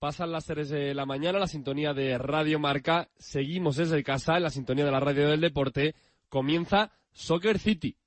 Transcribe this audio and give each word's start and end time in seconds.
Pasan 0.00 0.32
las 0.32 0.46
3 0.46 0.70
de 0.70 0.94
la 0.94 1.04
mañana, 1.04 1.38
la 1.38 1.46
sintonía 1.46 1.92
de 1.92 2.16
Radio 2.16 2.58
Marca. 2.58 3.10
Seguimos 3.18 3.76
desde 3.76 4.02
casa, 4.02 4.38
en 4.38 4.44
la 4.44 4.48
sintonía 4.48 4.86
de 4.86 4.90
la 4.90 4.98
radio 4.98 5.28
del 5.28 5.42
deporte. 5.42 5.94
Comienza 6.30 6.90
Soccer 7.12 7.58
City. 7.58 7.98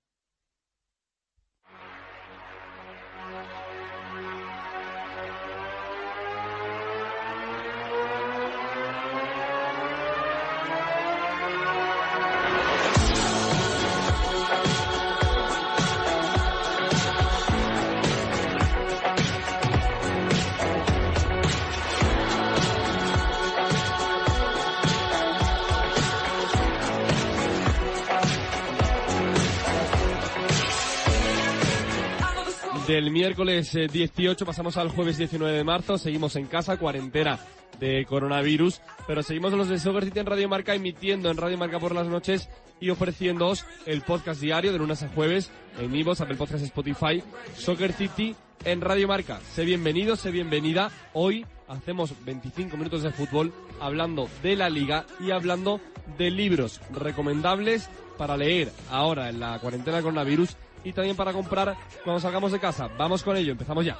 Del 32.88 33.12
miércoles 33.12 33.72
18 33.74 34.46
pasamos 34.46 34.76
al 34.76 34.90
jueves 34.90 35.18
19 35.18 35.56
de 35.56 35.64
marzo, 35.64 35.98
seguimos 35.98 36.36
en 36.36 36.48
casa, 36.48 36.76
cuarentena 36.76 37.40
de 37.80 38.06
coronavirus, 38.06 38.82
pero 39.08 39.24
seguimos 39.24 39.54
los 39.54 39.70
de 39.70 39.80
Soccer 39.80 40.04
City 40.04 40.20
en 40.20 40.26
Radio 40.26 40.50
Marca 40.50 40.76
emitiendo 40.76 41.32
en 41.32 41.38
Radio 41.38 41.58
Marca 41.58 41.80
por 41.80 41.96
las 41.96 42.08
noches 42.08 42.50
y 42.82 42.90
ofreciéndoos 42.90 43.66
el 43.86 44.02
podcast 44.02 44.42
diario 44.42 44.74
de 44.74 44.80
lunes 44.80 45.02
a 45.02 45.08
jueves 45.08 45.50
en 45.80 45.96
Ivos, 45.96 46.20
Apple 46.20 46.36
Podcast, 46.36 46.62
Spotify, 46.66 47.24
Soccer 47.56 47.94
City 47.94 48.36
en 48.66 48.82
Radio 48.82 49.08
Marca. 49.08 49.40
Sé 49.54 49.64
bienvenido, 49.64 50.18
sé 50.18 50.32
bienvenida. 50.32 50.92
Hoy 51.14 51.46
hacemos 51.70 52.14
25 52.26 52.76
minutos 52.76 53.02
de 53.04 53.12
fútbol 53.12 53.54
hablando 53.80 54.28
de 54.42 54.58
la 54.58 54.70
liga 54.70 55.06
y 55.22 55.32
hablando 55.32 55.80
de 56.18 56.32
libros 56.32 56.82
recomendables 56.92 57.90
para 58.18 58.36
leer 58.36 58.74
ahora 58.92 59.30
en 59.30 59.40
la 59.40 59.58
cuarentena 59.60 60.02
coronavirus 60.02 60.58
y 60.84 60.94
también 60.94 61.16
para 61.16 61.34
comprar 61.34 61.76
cuando 62.04 62.20
salgamos 62.20 62.52
de 62.52 62.60
casa. 62.60 62.90
Vamos 62.98 63.24
con 63.24 63.38
ello, 63.38 63.52
empezamos 63.52 63.86
ya. 63.86 63.98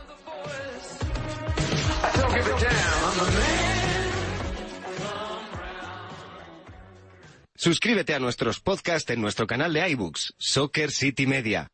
Suscríbete 7.56 8.14
a 8.14 8.20
nuestros 8.20 8.60
podcasts 8.60 9.10
en 9.12 9.22
nuestro 9.22 9.48
canal 9.48 9.72
de 9.72 9.90
iBooks, 9.92 10.34
Soccer 10.38 10.92
City 10.92 11.26
Media. 11.26 11.72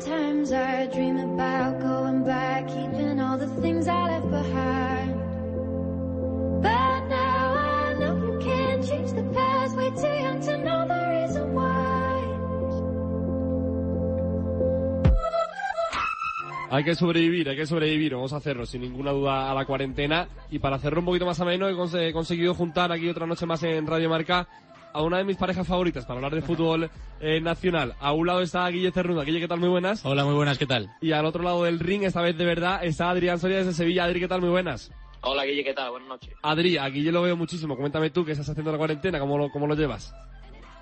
Sometimes 0.00 0.52
I 0.52 0.86
dream 0.86 1.18
about 1.18 1.80
going 1.80 2.22
back, 2.22 2.68
keeping 2.68 3.18
all 3.18 3.36
the 3.36 3.48
things 3.60 3.88
I 3.88 4.06
left 4.06 4.30
behind. 4.30 5.14
But 6.62 7.00
now 7.08 7.54
I 7.56 7.94
know 7.98 8.14
you 8.16 8.38
can't 8.38 8.86
change 8.86 9.10
the 9.10 9.24
past. 9.34 9.74
Too 9.74 10.50
to 10.50 10.58
know 10.58 10.86
the 10.86 11.02
reason 11.10 11.52
why. 11.52 11.98
Hay 16.70 16.84
que 16.84 16.94
sobrevivir, 16.94 17.48
hay 17.48 17.56
que 17.56 17.66
sobrevivir, 17.66 18.14
vamos 18.14 18.32
a 18.32 18.36
hacerlo 18.36 18.66
sin 18.66 18.82
ninguna 18.82 19.10
duda 19.10 19.50
a 19.50 19.54
la 19.54 19.64
cuarentena 19.64 20.28
y 20.48 20.60
para 20.60 20.76
hacerlo 20.76 21.00
un 21.00 21.06
poquito 21.06 21.26
más 21.26 21.40
ameno 21.40 21.68
he 21.68 22.12
conseguido 22.12 22.54
juntar 22.54 22.92
aquí 22.92 23.08
otra 23.08 23.26
noche 23.26 23.46
más 23.46 23.62
en 23.64 23.86
Radio 23.86 24.08
Marca 24.08 24.46
a 24.92 25.02
una 25.02 25.18
de 25.18 25.24
mis 25.24 25.36
parejas 25.36 25.66
favoritas 25.66 26.04
para 26.04 26.18
hablar 26.18 26.34
de 26.34 26.42
fútbol 26.42 26.90
eh, 27.20 27.40
nacional. 27.40 27.94
A 28.00 28.12
un 28.12 28.26
lado 28.26 28.40
está 28.40 28.68
Guille 28.68 28.90
Cernuda. 28.90 29.24
Guille, 29.24 29.40
¿qué 29.40 29.48
tal? 29.48 29.60
Muy 29.60 29.68
buenas. 29.68 30.04
Hola, 30.04 30.24
muy 30.24 30.34
buenas, 30.34 30.58
¿qué 30.58 30.66
tal? 30.66 30.90
Y 31.00 31.12
al 31.12 31.26
otro 31.26 31.42
lado 31.42 31.64
del 31.64 31.78
ring, 31.80 32.02
esta 32.04 32.22
vez 32.22 32.36
de 32.36 32.44
verdad, 32.44 32.84
está 32.84 33.10
Adrián 33.10 33.38
Soria 33.38 33.58
desde 33.58 33.72
Sevilla. 33.72 34.04
Adri, 34.04 34.20
¿qué 34.20 34.28
tal? 34.28 34.40
Muy 34.40 34.50
buenas. 34.50 34.90
Hola 35.20 35.44
Guille, 35.44 35.64
¿qué 35.64 35.74
tal? 35.74 35.90
Buenas 35.90 36.08
noches. 36.08 36.32
Adri, 36.42 36.76
a 36.78 36.88
Guille 36.88 37.10
lo 37.10 37.22
veo 37.22 37.36
muchísimo. 37.36 37.76
Coméntame 37.76 38.10
tú 38.10 38.24
qué 38.24 38.32
estás 38.32 38.48
haciendo 38.48 38.70
en 38.70 38.74
la 38.74 38.78
cuarentena, 38.78 39.18
cómo 39.18 39.36
lo, 39.36 39.50
cómo 39.50 39.66
lo 39.66 39.74
llevas. 39.74 40.14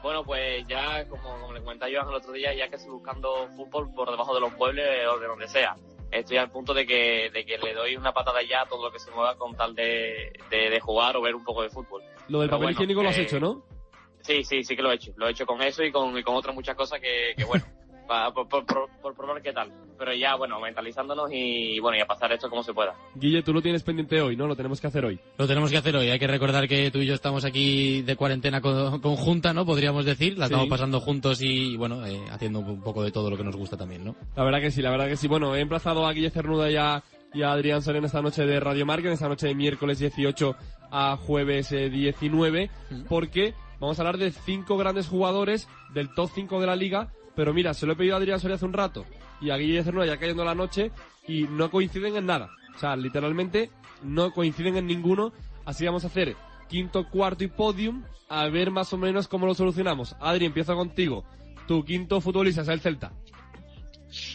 Bueno, 0.03 0.23
pues 0.25 0.65
ya, 0.69 1.09
como, 1.09 1.41
como 1.41 1.53
le 1.53 1.61
comentaba 1.63 1.91
yo 1.91 2.01
el 2.01 2.15
otro 2.15 2.33
día, 2.33 2.55
ya 2.55 2.69
que 2.69 2.77
estoy 2.77 2.93
buscando 2.93 3.49
fútbol 3.57 3.93
por 3.95 4.11
debajo 4.11 4.35
de 4.35 4.41
los 4.41 4.53
muebles 4.57 4.87
o 5.13 5.19
de 5.19 5.27
donde 5.27 5.49
sea. 5.49 5.75
Estoy 6.13 6.37
al 6.37 6.51
punto 6.51 6.73
de 6.73 6.87
que, 6.87 7.31
de 7.33 7.45
que 7.45 7.59
le 7.59 7.75
doy 7.75 7.97
una 7.97 8.13
patada 8.13 8.41
ya 8.49 8.63
a 8.63 8.67
todo 8.67 8.85
lo 8.87 8.93
que 8.93 9.01
se 9.01 9.11
mueva 9.11 9.37
con 9.37 9.57
tal 9.57 9.75
de, 9.75 10.33
de, 10.51 10.71
de 10.71 10.81
jugar 10.81 11.17
o 11.17 11.23
ver 11.23 11.35
un 11.35 11.43
poco 11.43 11.63
de 11.63 11.71
fútbol. 11.71 12.03
Lo 12.29 12.41
del 12.41 12.49
Pero 12.49 12.59
papel 12.59 12.67
bueno, 12.67 12.71
higiénico 12.73 13.03
lo 13.03 13.09
has 13.09 13.19
eh, 13.19 13.23
hecho, 13.23 13.41
¿no? 13.41 13.65
Sí, 14.27 14.43
sí, 14.45 14.65
sí 14.65 14.75
que 14.77 14.83
lo 14.83 14.91
he 14.91 14.97
hecho. 14.97 15.13
Lo 15.17 15.29
he 15.29 15.31
hecho 15.31 15.47
con 15.47 15.63
eso 15.63 15.83
y 15.85 15.93
con, 15.93 16.17
y 16.19 16.23
con 16.23 16.35
otras 16.35 16.55
muchas 16.55 16.75
cosas 16.77 17.01
que, 17.01 17.35
que 17.37 17.45
bueno, 17.47 17.65
pa- 18.09 18.33
por, 18.33 18.49
por, 18.49 18.67
por, 18.67 18.89
por 19.01 19.15
probar 19.15 19.41
qué 19.43 19.53
tal. 19.53 19.73
Pero 19.99 20.13
ya, 20.15 20.35
bueno, 20.35 20.61
mentalizándonos 20.61 21.31
y, 21.33 21.79
bueno, 21.81 21.97
y 21.97 22.01
a 22.01 22.07
pasar 22.07 22.31
esto 22.33 22.51
como 22.51 22.63
se 22.63 22.75
pueda. 22.75 22.95
Guille, 23.15 23.43
tú 23.43 23.53
lo 23.55 23.63
tienes 23.63 23.83
pendiente 23.83 24.21
hoy, 24.21 24.37
¿no? 24.37 24.47
Lo 24.47 24.55
tenemos 24.57 24.81
que 24.81 24.89
hacer 24.89 25.05
hoy. 25.05 25.19
Lo 25.39 25.47
tenemos 25.47 25.71
que 25.71 25.79
hacer 25.79 25.97
hoy. 25.97 26.11
Hay 26.11 26.19
que 26.19 26.27
recordar 26.27 26.69
que 26.69 26.91
tú 26.91 26.99
y 26.99 27.07
yo 27.07 27.15
estamos 27.15 27.45
aquí 27.47 28.03
de 28.03 28.15
cuarentena 28.17 28.61
co- 28.61 29.01
conjunta, 29.01 29.55
¿no? 29.55 29.65
Podríamos 29.65 30.05
decir. 30.05 30.37
La 30.37 30.47
Sí. 30.49 30.53
estamos 30.53 30.69
pasando 30.69 31.01
juntos 31.01 31.41
y, 31.41 31.77
bueno, 31.77 32.05
eh, 32.07 32.21
haciendo 32.31 32.59
un 32.59 32.83
poco 32.83 33.03
de 33.03 33.11
todo 33.11 33.31
lo 33.31 33.37
que 33.39 33.45
nos 33.45 33.57
gusta 33.57 33.77
también, 33.77 34.05
¿no? 34.05 34.15
La 34.37 34.45
verdad 34.45 34.61
que 34.61 34.71
sí, 34.71 34.83
la 34.83 34.91
verdad 34.91 35.09
que 35.09 35.17
sí. 35.17 35.29
Bueno, 35.29 35.55
he 35.57 35.61
emplazado 35.61 36.07
a 36.07 36.13
Guille 36.13 36.31
Cernuda 36.31 36.71
y 36.71 36.77
a, 36.77 37.03
y 37.33 37.43
a 37.43 37.53
Adrián 37.53 37.81
en 37.87 38.05
esta 38.05 38.21
noche 38.21 38.45
de 38.45 38.61
Radio 38.61 38.85
Marca, 38.85 39.07
en 39.09 39.15
esta 39.15 39.29
noche 39.29 39.47
de 39.47 39.55
miércoles 39.55 39.99
18 39.99 40.57
a 40.91 41.17
jueves 41.17 41.73
eh, 41.73 41.89
19, 41.91 42.71
porque 43.09 43.55
vamos 43.81 43.99
a 43.99 44.03
hablar 44.03 44.19
de 44.19 44.33
cinco 44.33 44.77
grandes 44.77 45.09
jugadores 45.09 45.69
del 45.93 46.13
top 46.15 46.31
5 46.35 46.61
de 46.61 46.67
la 46.67 46.77
liga, 46.77 47.13
pero 47.35 47.53
mira, 47.53 47.75
se 47.75 47.87
lo 47.87 47.93
he 47.93 47.97
pedido 47.97 48.15
a 48.15 48.19
Adrián 48.19 48.41
Soria 48.41 48.57
hace 48.57 48.65
un 48.65 48.73
rato 48.73 49.05
y 49.41 49.51
a 49.51 49.57
Guille 49.57 49.85
Cernuda 49.85 50.07
ya 50.07 50.19
cayendo 50.19 50.45
la 50.45 50.55
noche 50.55 50.91
y 51.27 51.45
no 51.45 51.71
coinciden 51.71 52.17
en 52.17 52.27
nada. 52.27 52.51
O 52.75 52.79
sea, 52.79 52.97
literalmente 52.97 53.71
no 54.03 54.33
coinciden 54.33 54.77
en 54.77 54.87
ninguno, 54.87 55.33
así 55.65 55.85
vamos 55.85 56.05
a 56.05 56.09
hacer 56.09 56.37
quinto, 56.69 57.09
cuarto 57.09 57.45
y 57.45 57.49
podium, 57.49 58.05
a 58.29 58.47
ver 58.49 58.71
más 58.71 58.93
o 58.93 58.99
menos 58.99 59.29
cómo 59.29 59.47
lo 59.47 59.55
solucionamos. 59.55 60.17
Adri, 60.21 60.47
empiezo 60.47 60.75
contigo. 60.75 61.25
Tu 61.67 61.85
quinto 61.85 62.21
futbolista 62.21 62.63
es 62.63 62.69
el 62.69 62.81
Celta. 62.81 63.13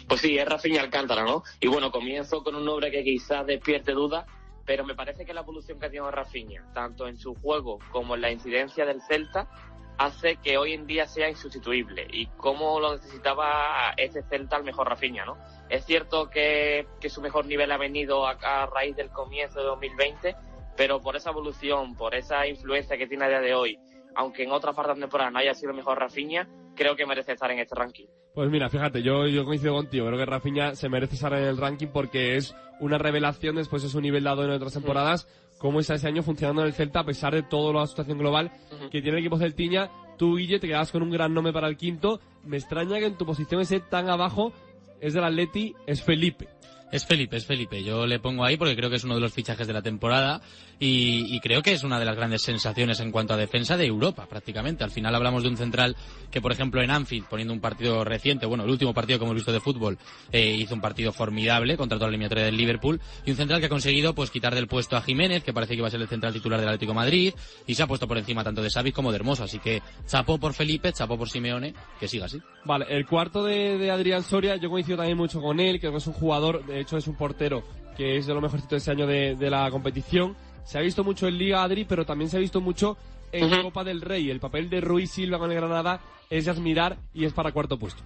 Pues 0.07 0.21
sí, 0.21 0.37
es 0.37 0.47
Rafinha 0.47 0.81
Alcántara, 0.81 1.23
¿no? 1.23 1.43
Y 1.59 1.67
bueno, 1.67 1.91
comienzo 1.91 2.43
con 2.43 2.55
un 2.55 2.65
nombre 2.65 2.91
que 2.91 3.03
quizás 3.03 3.45
despierte 3.45 3.93
dudas, 3.93 4.25
pero 4.65 4.85
me 4.85 4.95
parece 4.95 5.25
que 5.25 5.33
la 5.33 5.41
evolución 5.41 5.79
que 5.79 5.85
ha 5.85 5.89
tenido 5.89 6.11
Rafinha, 6.11 6.65
tanto 6.73 7.07
en 7.07 7.17
su 7.17 7.35
juego 7.35 7.79
como 7.91 8.15
en 8.15 8.21
la 8.21 8.31
incidencia 8.31 8.85
del 8.85 9.01
Celta, 9.01 9.49
hace 9.97 10.37
que 10.37 10.57
hoy 10.57 10.73
en 10.73 10.87
día 10.87 11.07
sea 11.07 11.29
insustituible. 11.29 12.07
Y 12.11 12.27
cómo 12.37 12.79
lo 12.79 12.95
necesitaba 12.95 13.93
este 13.97 14.23
Celta 14.23 14.55
al 14.55 14.63
mejor 14.63 14.89
Rafinha, 14.89 15.25
¿no? 15.25 15.37
Es 15.69 15.85
cierto 15.85 16.29
que, 16.29 16.87
que 16.99 17.09
su 17.09 17.21
mejor 17.21 17.45
nivel 17.45 17.71
ha 17.71 17.77
venido 17.77 18.25
a, 18.25 18.31
a 18.41 18.65
raíz 18.65 18.95
del 18.95 19.09
comienzo 19.09 19.59
de 19.59 19.65
2020, 19.65 20.35
pero 20.75 21.01
por 21.01 21.15
esa 21.15 21.29
evolución, 21.29 21.95
por 21.95 22.15
esa 22.15 22.47
influencia 22.47 22.97
que 22.97 23.07
tiene 23.07 23.25
a 23.25 23.29
día 23.29 23.41
de 23.41 23.53
hoy, 23.53 23.79
aunque 24.15 24.43
en 24.43 24.51
otras 24.51 24.75
partes 24.75 24.97
de 24.97 25.31
no 25.31 25.39
haya 25.39 25.53
sido 25.53 25.73
mejor 25.73 25.99
Rafinha, 25.99 26.47
creo 26.75 26.95
que 26.95 27.05
merece 27.05 27.33
estar 27.33 27.51
en 27.51 27.59
este 27.59 27.75
ranking. 27.75 28.05
Pues 28.33 28.49
mira, 28.49 28.69
fíjate, 28.69 29.01
yo, 29.03 29.27
yo 29.27 29.45
coincido 29.45 29.75
contigo. 29.75 30.07
Creo 30.07 30.17
que 30.17 30.25
Rafinha 30.25 30.75
se 30.75 30.89
merece 30.89 31.15
estar 31.15 31.33
en 31.33 31.43
el 31.43 31.57
ranking 31.57 31.87
porque 31.87 32.37
es 32.37 32.55
una 32.79 32.97
revelación 32.97 33.55
después 33.55 33.83
de 33.83 33.89
su 33.89 34.01
nivel 34.01 34.23
dado 34.23 34.43
en 34.43 34.51
otras 34.51 34.73
temporadas. 34.73 35.27
Cómo 35.59 35.79
está 35.79 35.95
ese 35.95 36.07
año 36.07 36.23
funcionando 36.23 36.61
en 36.61 36.67
el 36.67 36.73
Celta 36.73 37.01
a 37.01 37.05
pesar 37.05 37.33
de 37.33 37.43
toda 37.43 37.73
la 37.73 37.85
situación 37.85 38.17
global 38.17 38.51
que 38.91 39.01
tiene 39.01 39.17
el 39.17 39.23
equipo 39.23 39.37
celtiña. 39.37 39.91
Tú, 40.17 40.37
Guille, 40.37 40.59
te 40.59 40.67
quedas 40.67 40.91
con 40.91 41.03
un 41.03 41.11
gran 41.11 41.33
nombre 41.33 41.53
para 41.53 41.67
el 41.67 41.77
quinto. 41.77 42.19
Me 42.43 42.57
extraña 42.57 42.99
que 42.99 43.05
en 43.05 43.17
tu 43.17 43.25
posición 43.25 43.61
ese 43.61 43.79
tan 43.79 44.09
abajo 44.09 44.53
es 44.99 45.13
del 45.13 45.23
Atleti, 45.23 45.75
es 45.85 46.01
Felipe. 46.03 46.47
Es 46.91 47.05
Felipe, 47.05 47.37
es 47.37 47.45
Felipe. 47.45 47.83
Yo 47.83 48.05
le 48.05 48.19
pongo 48.19 48.43
ahí 48.43 48.57
porque 48.57 48.75
creo 48.75 48.89
que 48.89 48.97
es 48.97 49.03
uno 49.05 49.15
de 49.15 49.21
los 49.21 49.33
fichajes 49.33 49.65
de 49.65 49.73
la 49.73 49.81
temporada 49.81 50.41
y, 50.83 51.39
creo 51.41 51.61
que 51.61 51.73
es 51.73 51.83
una 51.83 51.99
de 51.99 52.05
las 52.05 52.15
grandes 52.15 52.41
sensaciones 52.41 52.99
en 52.99 53.11
cuanto 53.11 53.33
a 53.33 53.37
defensa 53.37 53.77
de 53.77 53.85
Europa, 53.85 54.25
prácticamente. 54.27 54.83
Al 54.83 54.89
final 54.89 55.13
hablamos 55.13 55.43
de 55.43 55.49
un 55.49 55.57
central 55.57 55.95
que, 56.31 56.41
por 56.41 56.51
ejemplo, 56.51 56.81
en 56.81 56.89
Anfield, 56.89 57.27
poniendo 57.27 57.53
un 57.53 57.59
partido 57.59 58.03
reciente, 58.03 58.47
bueno, 58.47 58.63
el 58.63 58.69
último 58.71 58.93
partido 58.93 59.19
que 59.19 59.25
hemos 59.25 59.35
visto 59.35 59.51
de 59.51 59.59
fútbol, 59.59 59.99
eh, 60.31 60.55
hizo 60.55 60.73
un 60.73 60.81
partido 60.81 61.11
formidable 61.13 61.77
contra 61.77 61.97
toda 61.97 62.07
la 62.07 62.13
eliminatoria 62.13 62.45
del 62.45 62.57
Liverpool 62.57 62.99
y 63.25 63.31
un 63.31 63.37
central 63.37 63.59
que 63.59 63.67
ha 63.67 63.69
conseguido 63.69 64.15
pues 64.15 64.31
quitar 64.31 64.55
del 64.55 64.67
puesto 64.67 64.97
a 64.97 65.01
Jiménez, 65.01 65.43
que 65.43 65.53
parece 65.53 65.73
que 65.73 65.77
iba 65.77 65.87
a 65.87 65.91
ser 65.91 66.01
el 66.01 66.07
central 66.07 66.33
titular 66.33 66.59
del 66.59 66.69
Atlético 66.69 66.95
Madrid 66.95 67.33
y 67.67 67.75
se 67.75 67.83
ha 67.83 67.87
puesto 67.87 68.07
por 68.07 68.17
encima 68.17 68.43
tanto 68.43 68.63
de 68.63 68.69
Xavi 68.69 68.91
como 68.91 69.11
de 69.11 69.17
Hermoso. 69.17 69.43
Así 69.43 69.59
que 69.59 69.83
chapó 70.07 70.39
por 70.39 70.53
Felipe, 70.53 70.91
chapó 70.91 71.15
por 71.15 71.29
Simeone, 71.29 71.75
que 71.99 72.07
siga 72.07 72.25
así. 72.25 72.41
Vale, 72.65 72.85
el 72.89 73.05
cuarto 73.05 73.43
de, 73.43 73.91
Adrián 73.91 74.23
Soria, 74.23 74.55
yo 74.55 74.69
coincido 74.69 74.97
también 74.97 75.17
mucho 75.17 75.39
con 75.41 75.59
él, 75.59 75.79
creo 75.79 75.91
que 75.91 75.99
es 75.99 76.07
un 76.07 76.13
jugador, 76.13 76.65
de 76.65 76.80
hecho 76.81 76.97
es 76.97 77.07
un 77.07 77.15
portero 77.15 77.63
que 77.95 78.17
es 78.17 78.25
de 78.25 78.33
lo 78.33 78.41
mejorcito 78.41 78.75
de 78.75 78.77
ese 78.77 78.91
año 78.91 79.05
de, 79.05 79.35
de, 79.35 79.49
la 79.49 79.69
competición. 79.69 80.35
Se 80.63 80.77
ha 80.77 80.81
visto 80.81 81.03
mucho 81.03 81.27
en 81.27 81.37
Liga 81.37 81.63
Adri, 81.63 81.85
pero 81.85 82.05
también 82.05 82.29
se 82.29 82.37
ha 82.37 82.39
visto 82.39 82.61
mucho 82.61 82.97
en 83.31 83.45
uh 83.45 83.49
-huh. 83.49 83.61
Copa 83.63 83.83
del 83.83 84.01
Rey. 84.01 84.29
El 84.29 84.39
papel 84.39 84.69
de 84.69 84.81
Ruiz 84.81 85.11
Silva 85.11 85.39
con 85.39 85.51
el 85.51 85.57
Granada 85.57 85.99
es 86.29 86.45
de 86.45 86.51
admirar 86.51 86.97
y 87.13 87.25
es 87.25 87.33
para 87.33 87.51
cuarto 87.51 87.77
puesto. 87.77 88.01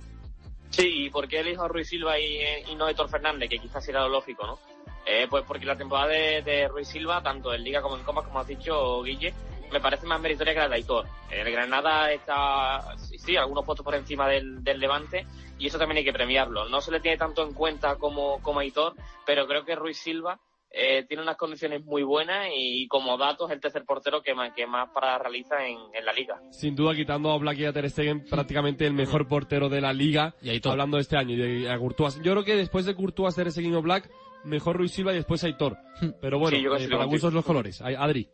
Sí, 0.69 1.05
¿y 1.05 1.09
por 1.09 1.27
qué 1.27 1.39
elijo 1.39 1.63
a 1.63 1.67
Ruiz 1.67 1.87
Silva 1.87 2.19
y, 2.19 2.39
y 2.69 2.75
no 2.75 2.87
Héctor 2.89 3.09
Fernández? 3.09 3.49
Que 3.49 3.59
quizás 3.59 3.87
era 3.87 4.01
lo 4.01 4.09
lógico, 4.09 4.45
¿no? 4.45 4.59
Eh, 5.05 5.27
pues 5.29 5.43
porque 5.47 5.65
la 5.65 5.77
temporada 5.77 6.07
de, 6.07 6.41
de, 6.41 6.67
Ruiz 6.67 6.87
Silva, 6.87 7.21
tanto 7.21 7.53
en 7.53 7.63
Liga 7.63 7.81
como 7.81 7.95
en 7.95 8.03
Copa, 8.03 8.23
como 8.23 8.39
has 8.39 8.47
dicho, 8.47 9.03
Guille, 9.03 9.33
me 9.75 9.81
parece 9.81 10.07
más 10.07 10.21
meritoria 10.21 10.53
que 10.53 10.59
la 10.59 10.69
de 10.69 10.75
Aitor. 10.75 11.05
El 11.29 11.51
Granada 11.51 12.09
está, 12.09 12.97
sí, 12.97 13.17
sí 13.17 13.35
algunos 13.35 13.65
puestos 13.65 13.83
por 13.83 13.93
encima 13.93 14.25
del, 14.29 14.63
del, 14.63 14.79
Levante 14.79 15.27
y 15.59 15.67
eso 15.67 15.77
también 15.77 15.97
hay 15.97 16.05
que 16.05 16.13
premiarlo. 16.13 16.69
No 16.69 16.79
se 16.79 16.91
le 16.91 17.01
tiene 17.01 17.17
tanto 17.17 17.43
en 17.43 17.53
cuenta 17.53 17.97
como, 17.97 18.41
como 18.41 18.61
Aitor, 18.61 18.93
pero 19.25 19.45
creo 19.47 19.65
que 19.65 19.75
Ruiz 19.75 19.97
Silva 19.97 20.39
eh, 20.71 21.03
tiene 21.09 21.23
unas 21.23 21.35
condiciones 21.35 21.83
muy 21.83 22.03
buenas 22.03 22.47
y 22.55 22.87
como 22.87 23.17
datos 23.17 23.51
el 23.51 23.59
tercer 23.59 23.83
portero 23.83 24.21
que 24.21 24.33
más, 24.33 24.53
que 24.53 24.65
más 24.65 24.89
para 24.91 25.17
realiza 25.17 25.67
en, 25.67 25.77
en, 25.93 26.05
la 26.05 26.13
liga. 26.13 26.39
Sin 26.51 26.73
duda, 26.73 26.95
quitando 26.95 27.31
a 27.31 27.37
Black 27.37 27.57
y 27.57 27.65
a 27.65 27.73
Ter 27.73 27.89
Stegen, 27.89 28.23
prácticamente 28.23 28.87
el 28.87 28.93
mejor 28.93 29.27
portero 29.27 29.67
de 29.67 29.81
la 29.81 29.91
liga, 29.91 30.35
y 30.41 30.65
hablando 30.65 30.95
de 30.95 31.01
este 31.01 31.17
año, 31.17 31.35
y 31.35 31.67
a 31.67 31.77
Courtois. 31.77 32.15
Yo 32.21 32.31
creo 32.31 32.45
que 32.45 32.55
después 32.55 32.85
de 32.85 32.95
Courtois, 32.95 33.35
Ter 33.35 33.51
Stegen 33.51 33.75
o 33.75 33.81
Black, 33.81 34.09
mejor 34.45 34.77
Ruiz 34.77 34.93
Silva 34.93 35.11
y 35.11 35.15
después 35.17 35.43
Aitor. 35.43 35.77
Pero 36.21 36.39
bueno, 36.39 36.57
sí, 36.57 36.85
eh, 36.85 36.89
para 36.89 37.05
gustos 37.05 37.33
los 37.33 37.43
colores. 37.43 37.81
Adri. 37.81 38.29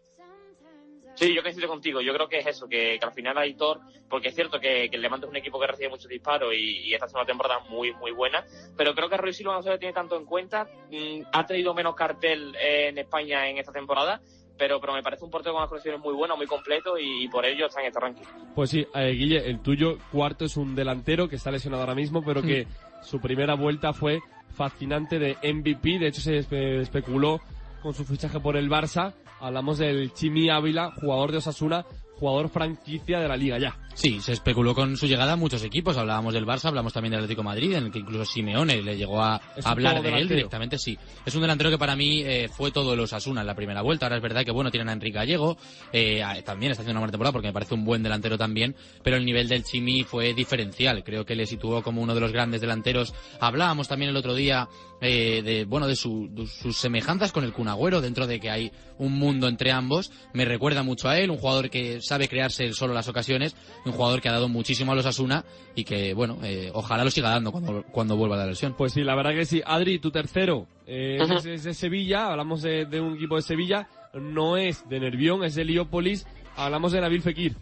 Sí, 1.15 1.33
yo 1.33 1.41
coincido 1.41 1.67
contigo. 1.67 2.01
Yo 2.01 2.13
creo 2.13 2.27
que 2.27 2.39
es 2.39 2.47
eso, 2.47 2.67
que, 2.67 2.97
que 2.99 3.05
al 3.05 3.13
final 3.13 3.37
Aitor, 3.37 3.79
porque 4.09 4.29
es 4.29 4.35
cierto 4.35 4.59
que, 4.59 4.89
que 4.89 4.95
el 4.95 5.01
Levante 5.01 5.25
es 5.25 5.29
un 5.29 5.35
equipo 5.35 5.59
que 5.59 5.67
recibe 5.67 5.89
muchos 5.89 6.07
disparos 6.07 6.53
y, 6.53 6.79
y 6.87 6.93
esta 6.93 7.05
es 7.05 7.13
una 7.13 7.25
temporada 7.25 7.59
muy, 7.69 7.93
muy 7.93 8.11
buena, 8.11 8.43
pero 8.77 8.93
creo 8.93 9.09
que 9.09 9.17
Ruiz 9.17 9.37
Silva 9.37 9.53
no 9.53 9.61
se 9.61 9.69
le 9.69 9.77
tiene 9.77 9.93
tanto 9.93 10.17
en 10.17 10.25
cuenta. 10.25 10.67
Mm, 10.89 11.23
ha 11.31 11.45
tenido 11.45 11.73
menos 11.73 11.95
cartel 11.95 12.55
en 12.55 12.97
España 12.97 13.47
en 13.49 13.57
esta 13.57 13.71
temporada, 13.71 14.21
pero, 14.57 14.79
pero 14.79 14.93
me 14.93 15.03
parece 15.03 15.25
un 15.25 15.31
portero 15.31 15.53
con 15.53 15.61
unas 15.61 15.69
condiciones 15.69 16.01
muy 16.01 16.13
buenas, 16.13 16.37
muy 16.37 16.47
completo 16.47 16.97
y, 16.97 17.25
y, 17.25 17.27
por 17.27 17.45
ello 17.45 17.65
está 17.65 17.81
en 17.81 17.87
este 17.87 17.99
ranking. 17.99 18.23
Pues 18.55 18.69
sí, 18.69 18.85
eh, 18.93 19.11
Guille, 19.11 19.49
el 19.49 19.59
tuyo 19.61 19.97
cuarto 20.11 20.45
es 20.45 20.55
un 20.55 20.75
delantero 20.75 21.27
que 21.27 21.35
está 21.35 21.51
lesionado 21.51 21.83
ahora 21.83 21.95
mismo, 21.95 22.23
pero 22.23 22.41
que 22.41 22.65
mm. 22.65 23.03
su 23.03 23.19
primera 23.19 23.55
vuelta 23.55 23.93
fue 23.93 24.19
fascinante 24.55 25.19
de 25.19 25.35
MVP. 25.41 25.99
De 25.99 26.07
hecho, 26.07 26.21
se 26.21 26.37
especuló 26.37 27.41
con 27.81 27.93
su 27.93 28.05
fichaje 28.05 28.39
por 28.39 28.55
el 28.55 28.69
Barça. 28.69 29.13
Hablamos 29.41 29.79
del 29.79 30.13
Chimi 30.13 30.49
Ávila, 30.49 30.91
jugador 30.91 31.31
de 31.31 31.39
Osasuna, 31.39 31.85
jugador 32.21 32.49
franquicia 32.49 33.19
de 33.19 33.27
la 33.27 33.35
liga 33.35 33.57
ya. 33.57 33.75
Sí, 33.95 34.21
se 34.21 34.31
especuló 34.33 34.75
con 34.75 34.95
su 34.95 35.07
llegada 35.07 35.33
a 35.33 35.35
muchos 35.35 35.63
equipos. 35.63 35.97
Hablábamos 35.97 36.35
del 36.35 36.45
Barça, 36.45 36.65
hablamos 36.65 36.93
también 36.93 37.11
del 37.11 37.21
Atlético 37.21 37.41
de 37.41 37.45
Madrid, 37.45 37.73
en 37.73 37.85
el 37.85 37.91
que 37.91 37.99
incluso 37.99 38.25
Simeone 38.25 38.81
le 38.81 38.95
llegó 38.95 39.21
a 39.21 39.41
hablar 39.63 40.01
de 40.03 40.17
él 40.19 40.29
directamente. 40.29 40.77
Sí, 40.77 40.97
es 41.25 41.33
un 41.33 41.41
delantero 41.41 41.71
que 41.71 41.79
para 41.79 41.95
mí 41.95 42.21
eh, 42.21 42.47
fue 42.47 42.71
todo 42.71 42.95
los 42.95 43.11
Asuna 43.11 43.41
en 43.41 43.47
la 43.47 43.55
primera 43.55 43.81
vuelta. 43.81 44.05
Ahora 44.05 44.17
es 44.17 44.21
verdad 44.21 44.45
que 44.45 44.51
bueno, 44.51 44.69
tienen 44.69 44.89
a 44.89 44.93
Enrique 44.93 45.17
Gallego, 45.17 45.57
eh, 45.91 46.21
también 46.45 46.71
está 46.71 46.83
haciendo 46.83 46.99
una 46.99 46.99
buena 47.01 47.11
temporada 47.11 47.33
porque 47.33 47.47
me 47.47 47.53
parece 47.53 47.73
un 47.73 47.83
buen 47.83 48.03
delantero 48.03 48.37
también, 48.37 48.75
pero 49.03 49.17
el 49.17 49.25
nivel 49.25 49.49
del 49.49 49.63
Chimi 49.63 50.03
fue 50.03 50.33
diferencial. 50.35 51.03
Creo 51.03 51.25
que 51.25 51.35
le 51.35 51.47
situó 51.47 51.81
como 51.81 52.01
uno 52.01 52.13
de 52.13 52.21
los 52.21 52.31
grandes 52.31 52.61
delanteros. 52.61 53.15
Hablábamos 53.39 53.87
también 53.87 54.11
el 54.11 54.17
otro 54.17 54.35
día 54.35 54.69
eh, 55.01 55.41
de 55.43 55.65
bueno 55.65 55.87
de, 55.87 55.95
su, 55.95 56.29
de, 56.31 56.45
sus 56.45 56.77
semejanzas 56.77 57.31
con 57.31 57.43
el 57.43 57.53
Cunagüero 57.53 58.01
dentro 58.01 58.27
de 58.27 58.39
que 58.39 58.51
hay 58.51 58.71
un 58.99 59.13
mundo 59.13 59.47
entre 59.47 59.71
ambos. 59.71 60.11
Me 60.33 60.45
recuerda 60.45 60.83
mucho 60.83 61.09
a 61.09 61.17
él, 61.17 61.31
un 61.31 61.37
jugador 61.37 61.71
que 61.71 62.01
sabe 62.11 62.27
crearse 62.27 62.73
solo 62.73 62.93
las 62.93 63.07
ocasiones, 63.07 63.55
un 63.85 63.93
jugador 63.93 64.19
que 64.19 64.27
ha 64.27 64.33
dado 64.33 64.49
muchísimo 64.49 64.91
a 64.91 64.95
los 64.95 65.05
Asuna 65.05 65.45
y 65.75 65.85
que, 65.85 66.13
bueno, 66.13 66.39
eh, 66.43 66.69
ojalá 66.73 67.05
lo 67.05 67.09
siga 67.09 67.29
dando 67.29 67.53
cuando, 67.53 67.83
cuando 67.83 68.17
vuelva 68.17 68.35
la 68.35 68.47
lesión. 68.47 68.75
Pues 68.77 68.91
sí, 68.91 69.01
la 69.01 69.15
verdad 69.15 69.31
que 69.31 69.45
sí. 69.45 69.61
Adri, 69.65 69.97
tu 69.99 70.11
tercero 70.11 70.67
eh, 70.87 71.19
uh 71.21 71.23
-huh. 71.23 71.37
es, 71.37 71.45
es, 71.45 71.63
de 71.63 71.73
Sevilla, 71.73 72.27
hablamos 72.27 72.63
de, 72.63 72.85
de, 72.85 72.99
un 72.99 73.15
equipo 73.15 73.37
de 73.37 73.43
Sevilla, 73.43 73.87
no 74.13 74.57
es 74.57 74.83
de 74.89 74.99
Nervión, 74.99 75.45
es 75.45 75.55
de 75.55 75.61
Heliópolis, 75.61 76.27
hablamos 76.57 76.91
de 76.91 76.99
Nabil 76.99 77.21
Fekir. 77.21 77.55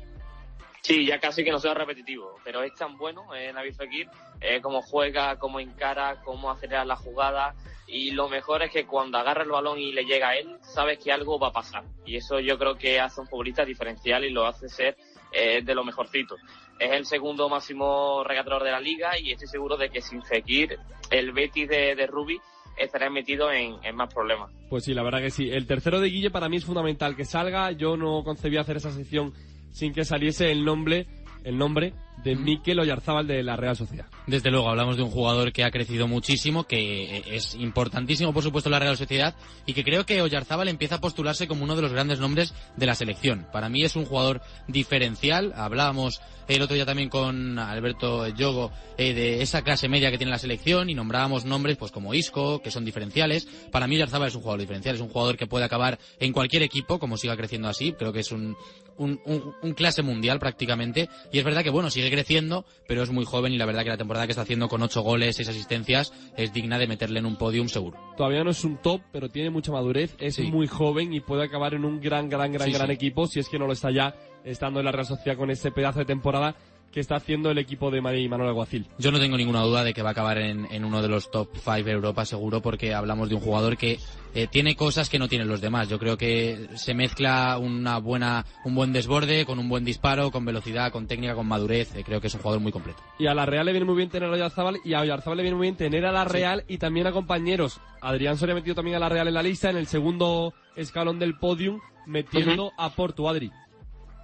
Sí, 0.81 1.05
ya 1.05 1.19
casi 1.19 1.43
que 1.43 1.51
no 1.51 1.59
sea 1.59 1.73
repetitivo, 1.73 2.35
pero 2.43 2.63
es 2.63 2.73
tan 2.73 2.97
bueno 2.97 3.35
eh, 3.35 3.51
Nabil 3.51 3.75
Fekir, 3.75 4.07
eh, 4.39 4.61
cómo 4.61 4.81
juega, 4.81 5.37
cómo 5.37 5.59
encara, 5.59 6.21
cómo 6.23 6.49
acelera 6.49 6.85
la 6.85 6.95
jugada 6.95 7.53
y 7.85 8.11
lo 8.11 8.29
mejor 8.29 8.61
es 8.63 8.71
que 8.71 8.85
cuando 8.85 9.17
agarra 9.17 9.43
el 9.43 9.49
balón 9.49 9.79
y 9.79 9.91
le 9.91 10.05
llega 10.05 10.29
a 10.29 10.37
él, 10.37 10.57
sabes 10.61 10.99
que 10.99 11.11
algo 11.11 11.37
va 11.37 11.49
a 11.49 11.53
pasar 11.53 11.83
y 12.05 12.15
eso 12.15 12.39
yo 12.39 12.57
creo 12.57 12.75
que 12.75 12.99
hace 12.99 13.19
un 13.19 13.27
futbolista 13.27 13.65
diferencial 13.65 14.23
y 14.23 14.29
lo 14.29 14.45
hace 14.45 14.69
ser 14.69 14.95
eh, 15.31 15.61
de 15.63 15.75
lo 15.75 15.83
mejorcito. 15.83 16.35
Es 16.79 16.91
el 16.91 17.05
segundo 17.05 17.49
máximo 17.49 18.23
regatador 18.23 18.63
de 18.63 18.71
la 18.71 18.79
liga 18.79 19.19
y 19.19 19.31
estoy 19.31 19.47
seguro 19.47 19.75
de 19.75 19.89
que 19.89 20.01
sin 20.01 20.23
Fekir 20.23 20.77
el 21.11 21.33
Betis 21.33 21.67
de, 21.67 21.95
de 21.95 22.07
Rubi 22.07 22.39
estará 22.77 23.09
metido 23.09 23.51
en, 23.51 23.75
en, 23.83 23.95
más 23.95 24.13
problemas. 24.13 24.49
Pues 24.69 24.85
sí, 24.85 24.93
la 24.93 25.03
verdad 25.03 25.19
que 25.19 25.31
sí. 25.31 25.49
El 25.49 25.67
tercero 25.67 25.99
de 25.99 26.09
Guille 26.09 26.31
para 26.31 26.47
mí 26.47 26.55
es 26.55 26.65
fundamental 26.65 27.17
que 27.17 27.25
salga. 27.25 27.71
Yo 27.71 27.97
no 27.97 28.23
concebía 28.23 28.61
hacer 28.61 28.77
esa 28.77 28.91
sección 28.91 29.33
sin 29.71 29.93
que 29.93 30.05
saliese 30.05 30.51
el 30.51 30.65
nombre, 30.65 31.07
el 31.43 31.57
nombre 31.57 31.93
de 32.23 32.35
Mikel 32.35 32.79
Oyarzábal 32.79 33.27
de 33.27 33.43
la 33.43 33.55
Real 33.55 33.75
Sociedad. 33.75 34.05
Desde 34.27 34.51
luego, 34.51 34.69
hablamos 34.69 34.97
de 34.97 35.03
un 35.03 35.09
jugador 35.09 35.51
que 35.51 35.63
ha 35.63 35.71
crecido 35.71 36.07
muchísimo, 36.07 36.65
que 36.65 37.23
es 37.31 37.55
importantísimo, 37.55 38.33
por 38.33 38.43
supuesto, 38.43 38.69
en 38.69 38.73
la 38.73 38.79
Real 38.79 38.97
Sociedad, 38.97 39.35
y 39.65 39.73
que 39.73 39.83
creo 39.83 40.05
que 40.05 40.21
Oyarzábal 40.21 40.67
empieza 40.67 40.95
a 40.95 41.01
postularse 41.01 41.47
como 41.47 41.63
uno 41.63 41.75
de 41.75 41.81
los 41.81 41.93
grandes 41.93 42.19
nombres 42.19 42.53
de 42.75 42.85
la 42.85 42.95
selección. 42.95 43.47
Para 43.51 43.69
mí 43.69 43.83
es 43.83 43.95
un 43.95 44.05
jugador 44.05 44.41
diferencial. 44.67 45.53
Hablábamos 45.55 46.21
el 46.47 46.61
otro 46.61 46.75
día 46.75 46.85
también 46.85 47.09
con 47.09 47.59
Alberto 47.59 48.27
Yogo 48.27 48.71
eh, 48.97 49.13
de 49.13 49.41
esa 49.41 49.61
clase 49.61 49.87
media 49.87 50.09
que 50.09 50.17
tiene 50.17 50.31
la 50.31 50.39
selección 50.39 50.89
y 50.89 50.95
nombrábamos 50.95 51.45
nombres 51.45 51.77
pues 51.77 51.91
como 51.91 52.13
Isco, 52.13 52.61
que 52.61 52.71
son 52.71 52.85
diferenciales. 52.85 53.47
Para 53.71 53.87
mí 53.87 53.95
Oyarzábal 53.95 54.29
es 54.29 54.35
un 54.35 54.41
jugador 54.41 54.59
diferencial, 54.59 54.95
es 54.95 55.01
un 55.01 55.09
jugador 55.09 55.37
que 55.37 55.47
puede 55.47 55.65
acabar 55.65 55.99
en 56.19 56.33
cualquier 56.33 56.63
equipo, 56.63 56.99
como 56.99 57.17
siga 57.17 57.37
creciendo 57.37 57.69
así. 57.69 57.93
Creo 57.93 58.11
que 58.11 58.21
es 58.21 58.31
un, 58.31 58.57
un, 58.99 59.19
un, 59.25 59.55
un 59.63 59.73
clase 59.73 60.03
mundial 60.03 60.39
prácticamente. 60.39 61.09
Y 61.31 61.39
es 61.39 61.43
verdad 61.43 61.63
que, 61.63 61.71
bueno, 61.71 61.89
sigue 61.89 62.11
creciendo, 62.11 62.65
pero 62.87 63.01
es 63.01 63.11
muy 63.11 63.25
joven 63.25 63.53
y 63.53 63.57
la 63.57 63.65
verdad 63.65 63.83
que 63.83 63.89
la 63.89 63.97
temporada 63.97 64.27
que 64.27 64.33
está 64.33 64.43
haciendo 64.43 64.67
con 64.67 64.83
ocho 64.83 65.01
goles, 65.01 65.37
seis 65.37 65.49
asistencias, 65.49 66.13
es 66.37 66.53
digna 66.53 66.77
de 66.77 66.87
meterle 66.87 67.19
en 67.19 67.25
un 67.25 67.37
podium 67.37 67.67
seguro. 67.67 67.97
Todavía 68.17 68.43
no 68.43 68.51
es 68.51 68.63
un 68.63 68.77
top, 68.77 69.01
pero 69.11 69.29
tiene 69.29 69.49
mucha 69.49 69.71
madurez, 69.71 70.15
es 70.19 70.35
sí. 70.35 70.43
muy 70.43 70.67
joven 70.67 71.13
y 71.13 71.21
puede 71.21 71.45
acabar 71.45 71.73
en 71.73 71.85
un 71.85 71.99
gran, 71.99 72.29
gran, 72.29 72.51
gran, 72.51 72.67
sí, 72.67 72.73
gran 72.73 72.87
sí. 72.87 72.93
equipo, 72.93 73.25
si 73.25 73.39
es 73.39 73.49
que 73.49 73.57
no 73.57 73.65
lo 73.65 73.73
está 73.73 73.91
ya, 73.91 74.13
estando 74.43 74.79
en 74.79 74.85
la 74.85 74.91
Real 74.91 75.05
Sociedad 75.05 75.37
con 75.37 75.49
ese 75.49 75.71
pedazo 75.71 75.99
de 75.99 76.05
temporada 76.05 76.55
que 76.91 76.99
está 76.99 77.15
haciendo 77.15 77.51
el 77.51 77.57
equipo 77.57 77.91
de 77.91 78.01
Madrid 78.01 78.21
y 78.23 78.29
Manuel 78.29 78.49
Alguacil. 78.49 78.87
Yo 78.97 79.11
no 79.11 79.19
tengo 79.19 79.37
ninguna 79.37 79.61
duda 79.61 79.83
de 79.83 79.93
que 79.93 80.01
va 80.01 80.09
a 80.09 80.11
acabar 80.11 80.37
en, 80.39 80.65
en 80.71 80.85
uno 80.85 81.01
de 81.01 81.07
los 81.07 81.29
top 81.31 81.49
5 81.53 81.83
de 81.83 81.91
Europa 81.91 82.25
seguro 82.25 82.61
porque 82.61 82.93
hablamos 82.93 83.29
de 83.29 83.35
un 83.35 83.41
jugador 83.41 83.77
que 83.77 83.99
eh, 84.35 84.47
tiene 84.47 84.75
cosas 84.75 85.09
que 85.09 85.17
no 85.19 85.27
tienen 85.27 85.47
los 85.47 85.61
demás. 85.61 85.89
Yo 85.89 85.97
creo 85.97 86.17
que 86.17 86.67
se 86.75 86.93
mezcla 86.93 87.57
una 87.57 87.97
buena, 87.97 88.45
un 88.63 88.75
buen 88.75 88.93
desborde 88.93 89.45
con 89.45 89.59
un 89.59 89.69
buen 89.69 89.83
disparo, 89.85 90.31
con 90.31 90.45
velocidad, 90.45 90.91
con 90.91 91.07
técnica, 91.07 91.35
con 91.35 91.47
madurez. 91.47 91.95
Eh, 91.95 92.03
creo 92.03 92.21
que 92.21 92.27
es 92.27 92.33
un 92.35 92.41
jugador 92.41 92.61
muy 92.61 92.71
completo. 92.71 93.01
Y 93.17 93.27
a 93.27 93.33
la 93.33 93.45
Real 93.45 93.65
le 93.65 93.71
viene 93.71 93.85
muy 93.85 93.95
bien 93.95 94.09
tener 94.09 94.29
a 94.29 94.33
Oyarzábal 94.33 94.77
y 94.83 94.93
a 94.93 95.01
Oyarzábal 95.01 95.37
le 95.37 95.43
viene 95.43 95.57
muy 95.57 95.65
bien 95.65 95.75
tener 95.75 96.05
a 96.05 96.11
la 96.11 96.25
Real 96.25 96.63
sí. 96.67 96.75
y 96.75 96.77
también 96.77 97.07
a 97.07 97.11
compañeros. 97.11 97.79
Adrián 98.01 98.37
Soria 98.37 98.53
ha 98.53 98.55
metido 98.55 98.75
también 98.75 98.97
a 98.97 98.99
la 98.99 99.09
Real 99.09 99.27
en 99.27 99.33
la 99.33 99.43
lista 99.43 99.69
en 99.69 99.77
el 99.77 99.87
segundo 99.87 100.53
escalón 100.75 101.19
del 101.19 101.37
podium 101.37 101.79
metiendo 102.05 102.67
uh 102.67 102.69
-huh. 102.69 102.73
a 102.77 102.89
Porto, 102.95 103.27
Adri. 103.27 103.51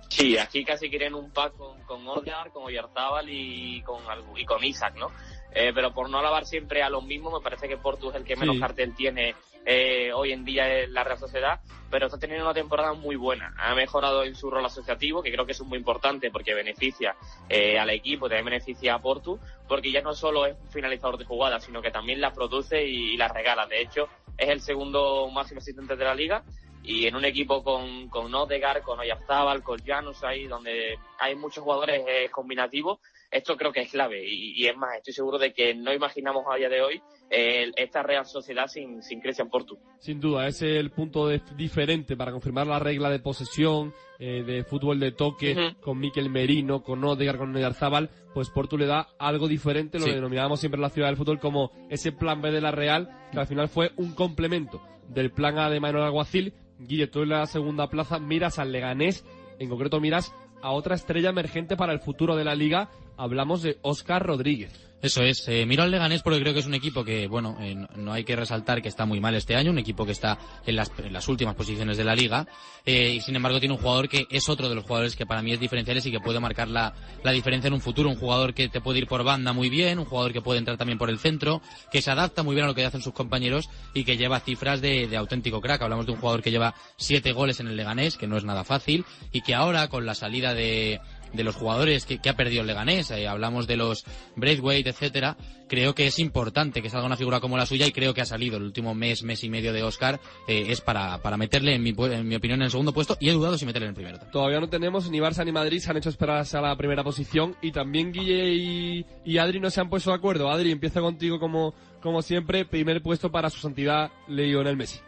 Sí, 0.09 0.37
aquí 0.37 0.63
casi 0.63 0.89
quieren 0.89 1.15
un 1.15 1.31
pack 1.31 1.55
con, 1.57 1.81
con 1.83 2.07
Odegaard, 2.07 2.51
con 2.51 2.63
Oyarzábal 2.63 3.27
y 3.29 3.81
con, 3.81 4.01
y 4.35 4.45
con 4.45 4.63
Isaac, 4.63 4.95
¿no? 4.97 5.11
Eh, 5.53 5.71
pero 5.73 5.93
por 5.93 6.09
no 6.09 6.19
alabar 6.19 6.45
siempre 6.45 6.83
a 6.83 6.89
los 6.89 7.03
mismos, 7.03 7.33
me 7.33 7.39
parece 7.39 7.67
que 7.67 7.77
Porto 7.77 8.09
es 8.09 8.15
el 8.15 8.25
que 8.25 8.35
menos 8.35 8.55
sí. 8.55 8.61
cartel 8.61 8.93
tiene 8.93 9.35
eh, 9.65 10.11
hoy 10.13 10.33
en 10.33 10.43
día 10.43 10.81
en 10.81 10.93
la 10.93 11.03
Real 11.03 11.17
Sociedad, 11.17 11.61
pero 11.89 12.07
está 12.07 12.19
teniendo 12.19 12.45
una 12.45 12.53
temporada 12.53 12.93
muy 12.93 13.15
buena. 13.15 13.53
Ha 13.57 13.73
mejorado 13.73 14.23
en 14.23 14.35
su 14.35 14.51
rol 14.51 14.65
asociativo, 14.65 15.23
que 15.23 15.31
creo 15.31 15.45
que 15.45 15.53
es 15.53 15.61
muy 15.61 15.77
importante 15.77 16.29
porque 16.29 16.53
beneficia 16.53 17.15
eh, 17.47 17.79
al 17.79 17.89
equipo, 17.89 18.27
también 18.27 18.45
beneficia 18.45 18.95
a 18.95 19.01
Porto, 19.01 19.39
porque 19.67 19.91
ya 19.91 20.01
no 20.01 20.13
solo 20.13 20.45
es 20.45 20.57
un 20.61 20.69
finalizador 20.69 21.17
de 21.17 21.25
jugadas, 21.25 21.63
sino 21.63 21.81
que 21.81 21.89
también 21.89 22.19
las 22.19 22.33
produce 22.33 22.85
y, 22.85 23.13
y 23.13 23.17
las 23.17 23.31
regala. 23.31 23.65
De 23.65 23.81
hecho, 23.81 24.09
es 24.37 24.49
el 24.49 24.61
segundo 24.61 25.29
máximo 25.31 25.59
asistente 25.59 25.95
de 25.95 26.03
la 26.03 26.13
liga 26.13 26.43
y 26.85 27.07
en 27.07 27.15
un 27.15 27.25
equipo 27.25 27.63
con, 27.63 28.07
con 28.09 28.33
Odegaard, 28.33 28.83
con 28.83 28.99
Oyarzábal, 28.99 29.63
con 29.63 29.79
Janus 29.83 30.23
ahí, 30.23 30.45
donde 30.45 30.97
hay 31.19 31.35
muchos 31.35 31.63
jugadores 31.63 32.03
eh, 32.07 32.29
combinativos, 32.31 32.99
esto 33.31 33.57
creo 33.57 33.71
que 33.71 33.81
es 33.81 33.91
clave. 33.91 34.23
Y, 34.25 34.65
es 34.67 34.77
más, 34.77 34.97
estoy 34.97 35.13
seguro 35.13 35.37
de 35.37 35.53
que 35.53 35.73
no 35.73 35.93
imaginamos 35.93 36.45
a 36.49 36.55
día 36.55 36.69
de 36.69 36.81
hoy 36.81 37.01
eh, 37.29 37.71
esta 37.75 38.03
Real 38.03 38.25
Sociedad 38.25 38.67
sin, 38.67 39.01
sin 39.01 39.19
Cristian 39.19 39.49
Portu. 39.49 39.77
Sin 39.99 40.19
duda, 40.19 40.47
ese 40.47 40.75
es 40.75 40.79
el 40.79 40.91
punto 40.91 41.29
diferente 41.29 42.15
para 42.15 42.31
confirmar 42.31 42.67
la 42.67 42.79
regla 42.79 43.09
de 43.09 43.19
posesión, 43.19 43.93
eh, 44.19 44.43
de 44.43 44.63
fútbol 44.63 44.99
de 44.99 45.11
toque, 45.11 45.75
con 45.81 45.99
Miquel 45.99 46.29
Merino, 46.29 46.83
con 46.83 47.03
Odegaard, 47.03 47.39
con 47.39 47.55
Oyarzábal, 47.55 48.09
pues 48.33 48.49
Portu 48.49 48.77
le 48.77 48.85
da 48.85 49.09
algo 49.17 49.47
diferente, 49.47 49.99
lo 49.99 50.05
denominábamos 50.05 50.59
siempre 50.59 50.77
en 50.77 50.83
la 50.83 50.89
ciudad 50.89 51.07
del 51.07 51.17
fútbol 51.17 51.39
como 51.39 51.71
ese 51.89 52.11
plan 52.11 52.41
B 52.41 52.51
de 52.51 52.61
la 52.61 52.71
Real, 52.71 53.09
que 53.31 53.39
al 53.39 53.47
final 53.47 53.69
fue 53.69 53.91
un 53.97 54.13
complemento 54.13 54.81
del 55.07 55.31
plan 55.31 55.57
A 55.57 55.69
de 55.69 55.79
Manuel 55.79 56.05
Alguacil. 56.05 56.53
Guille, 56.79 57.07
tú 57.07 57.23
en 57.23 57.29
la 57.29 57.45
segunda 57.45 57.89
plaza 57.89 58.19
miras 58.19 58.59
al 58.59 58.71
Leganés, 58.71 59.25
en 59.59 59.69
concreto 59.69 59.99
miras 59.99 60.33
a 60.61 60.71
otra 60.71 60.95
estrella 60.95 61.29
emergente 61.29 61.77
para 61.77 61.93
el 61.93 61.99
futuro 61.99 62.35
de 62.35 62.43
la 62.43 62.55
liga. 62.55 62.89
Hablamos 63.17 63.61
de 63.61 63.77
Oscar 63.81 64.25
Rodríguez. 64.25 64.71
Eso 65.01 65.21
es. 65.21 65.47
Eh, 65.49 65.67
miro 65.67 65.83
al 65.83 65.91
Leganés 65.91 66.23
porque 66.23 66.39
creo 66.39 66.53
que 66.53 66.61
es 66.61 66.65
un 66.65 66.73
equipo 66.73 67.03
que, 67.03 67.27
bueno, 67.27 67.57
eh, 67.61 67.75
no 67.95 68.11
hay 68.11 68.23
que 68.23 68.35
resaltar 68.35 68.81
que 68.81 68.87
está 68.87 69.05
muy 69.05 69.19
mal 69.19 69.35
este 69.35 69.55
año, 69.55 69.69
un 69.69 69.77
equipo 69.77 70.03
que 70.03 70.13
está 70.13 70.39
en 70.65 70.75
las, 70.75 70.91
en 70.97 71.13
las 71.13 71.27
últimas 71.27 71.53
posiciones 71.53 71.97
de 71.97 72.03
la 72.03 72.15
liga, 72.15 72.47
eh, 72.85 73.11
y 73.11 73.21
sin 73.21 73.35
embargo 73.35 73.59
tiene 73.59 73.75
un 73.75 73.81
jugador 73.81 74.09
que 74.09 74.25
es 74.31 74.49
otro 74.49 74.67
de 74.67 74.73
los 74.73 74.83
jugadores 74.83 75.15
que 75.15 75.27
para 75.27 75.43
mí 75.43 75.51
es 75.51 75.59
diferenciales 75.59 76.03
y 76.07 76.11
que 76.11 76.19
puede 76.19 76.39
marcar 76.39 76.69
la, 76.69 76.95
la 77.23 77.31
diferencia 77.31 77.67
en 77.67 77.75
un 77.75 77.81
futuro. 77.81 78.09
Un 78.09 78.15
jugador 78.15 78.55
que 78.55 78.67
te 78.67 78.81
puede 78.81 78.97
ir 78.97 79.05
por 79.05 79.23
banda 79.23 79.53
muy 79.53 79.69
bien, 79.69 79.99
un 79.99 80.05
jugador 80.05 80.33
que 80.33 80.41
puede 80.41 80.57
entrar 80.57 80.77
también 80.77 80.97
por 80.97 81.11
el 81.11 81.19
centro, 81.19 81.61
que 81.91 82.01
se 82.01 82.09
adapta 82.09 82.41
muy 82.41 82.55
bien 82.55 82.65
a 82.65 82.69
lo 82.69 82.73
que 82.73 82.85
hacen 82.85 83.01
sus 83.03 83.13
compañeros 83.13 83.69
y 83.93 84.05
que 84.05 84.17
lleva 84.17 84.39
cifras 84.39 84.81
de, 84.81 85.07
de 85.07 85.17
auténtico 85.17 85.61
crack. 85.61 85.83
Hablamos 85.83 86.07
de 86.07 86.13
un 86.13 86.19
jugador 86.19 86.41
que 86.41 86.49
lleva 86.49 86.73
siete 86.97 87.31
goles 87.31 87.59
en 87.59 87.67
el 87.67 87.75
Leganés, 87.75 88.17
que 88.17 88.25
no 88.25 88.37
es 88.37 88.43
nada 88.43 88.63
fácil, 88.63 89.05
y 89.31 89.41
que 89.41 89.53
ahora 89.53 89.87
con 89.87 90.07
la 90.07 90.15
salida 90.15 90.55
de, 90.55 90.99
de 91.33 91.43
los 91.43 91.55
jugadores 91.55 92.05
que, 92.05 92.19
ha 92.29 92.35
perdido 92.35 92.61
el 92.61 92.67
Leganés, 92.67 93.11
eh, 93.11 93.27
hablamos 93.27 93.67
de 93.67 93.77
los 93.77 94.05
Braithwaite, 94.35 94.89
etcétera, 94.89 95.37
creo 95.67 95.95
que 95.95 96.07
es 96.07 96.19
importante 96.19 96.81
que 96.81 96.89
salga 96.89 97.05
una 97.05 97.17
figura 97.17 97.39
como 97.39 97.57
la 97.57 97.65
suya 97.65 97.87
y 97.87 97.91
creo 97.91 98.13
que 98.13 98.21
ha 98.21 98.25
salido 98.25 98.57
el 98.57 98.63
último 98.63 98.93
mes, 98.95 99.23
mes 99.23 99.43
y 99.43 99.49
medio 99.49 99.73
de 99.73 99.83
Oscar, 99.83 100.19
eh, 100.47 100.65
es 100.69 100.81
para, 100.81 101.21
para 101.21 101.37
meterle, 101.37 101.75
en 101.75 101.83
mi, 101.83 101.93
en 101.97 102.27
mi 102.27 102.35
opinión, 102.35 102.59
en 102.59 102.65
el 102.65 102.71
segundo 102.71 102.93
puesto 102.93 103.17
y 103.19 103.29
he 103.29 103.33
dudado 103.33 103.57
si 103.57 103.65
meterle 103.65 103.87
en 103.87 103.89
el 103.89 103.95
primero. 103.95 104.19
Todavía 104.31 104.59
no 104.59 104.69
tenemos 104.69 105.09
ni 105.09 105.19
Barça 105.19 105.45
ni 105.45 105.51
Madrid, 105.51 105.79
se 105.79 105.91
han 105.91 105.97
hecho 105.97 106.09
esperar 106.09 106.45
a 106.51 106.61
la 106.61 106.75
primera 106.75 107.03
posición 107.03 107.55
y 107.61 107.71
también 107.71 108.11
Guille 108.11 109.05
y, 109.25 109.37
Adri 109.37 109.59
no 109.59 109.69
se 109.69 109.81
han 109.81 109.89
puesto 109.89 110.11
de 110.11 110.17
acuerdo. 110.17 110.49
Adri, 110.49 110.71
empieza 110.71 111.01
contigo 111.01 111.39
como, 111.39 111.73
como 112.01 112.21
siempre, 112.21 112.65
primer 112.65 113.01
puesto 113.01 113.31
para 113.31 113.49
su 113.49 113.59
santidad 113.59 114.11
Lionel 114.27 114.77
Messi. 114.77 114.99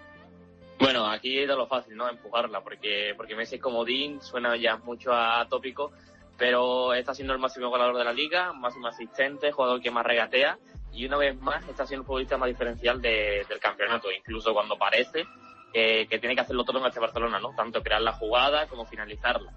Bueno, 0.80 1.08
aquí 1.08 1.40
es 1.40 1.48
de 1.48 1.56
lo 1.56 1.68
fácil, 1.68 1.96
¿no? 1.96 2.08
Empujarla, 2.08 2.62
porque, 2.62 3.14
porque 3.18 3.36
Messi 3.36 3.58
como 3.58 3.84
Dean 3.84 4.22
suena 4.22 4.56
ya 4.56 4.78
mucho 4.78 5.12
a 5.12 5.48
tópico, 5.50 5.92
pero 6.38 6.94
está 6.94 7.14
siendo 7.16 7.34
el 7.34 7.40
máximo 7.40 7.70
goleador 7.70 7.98
de 7.98 8.04
la 8.04 8.14
liga, 8.14 8.54
máximo 8.54 8.88
asistente, 8.88 9.52
jugador 9.52 9.82
que 9.82 9.90
más 9.90 10.06
regatea 10.06 10.58
y 10.94 11.06
una 11.06 11.18
vez 11.18 11.40
más 11.40 11.68
está 11.68 11.86
siendo 11.86 12.02
el 12.02 12.08
futbolista 12.08 12.38
más 12.38 12.48
diferencial 12.48 13.02
del 13.02 13.60
campeonato, 13.60 14.12
incluso 14.12 14.54
cuando 14.54 14.78
parece 14.78 15.26
que, 15.74 16.08
tiene 16.20 16.36
que 16.36 16.42
hacerlo 16.42 16.64
todo 16.64 16.80
en 16.80 16.86
este 16.86 17.00
Barcelona, 17.00 17.40
¿no? 17.40 17.54
Tanto 17.56 17.84
crear 17.84 18.02
la 18.02 18.14
jugada 18.14 18.68
como 18.68 18.86
finalizarla. 18.86 19.54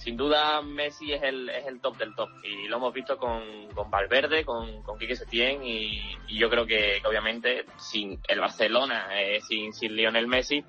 Sin 0.00 0.16
duda 0.16 0.62
Messi 0.62 1.12
es 1.12 1.22
el, 1.22 1.50
es 1.50 1.66
el 1.66 1.78
top 1.78 1.98
del 1.98 2.14
top 2.14 2.30
y 2.42 2.68
lo 2.68 2.78
hemos 2.78 2.94
visto 2.94 3.18
con, 3.18 3.42
con 3.74 3.90
Valverde, 3.90 4.46
con, 4.46 4.82
con 4.82 4.98
Quique 4.98 5.14
Setién 5.14 5.62
y, 5.62 6.00
yo 6.26 6.48
creo 6.48 6.64
que, 6.64 7.02
obviamente 7.06 7.66
sin 7.76 8.18
el 8.26 8.40
Barcelona, 8.40 9.08
eh, 9.12 9.40
sin, 9.46 9.74
sin 9.74 9.94
Lionel 9.94 10.26
Messi, 10.26 10.64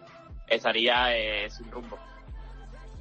estaría 0.49 1.17
eh, 1.17 1.49
sin 1.49 1.71
rumbo. 1.71 1.97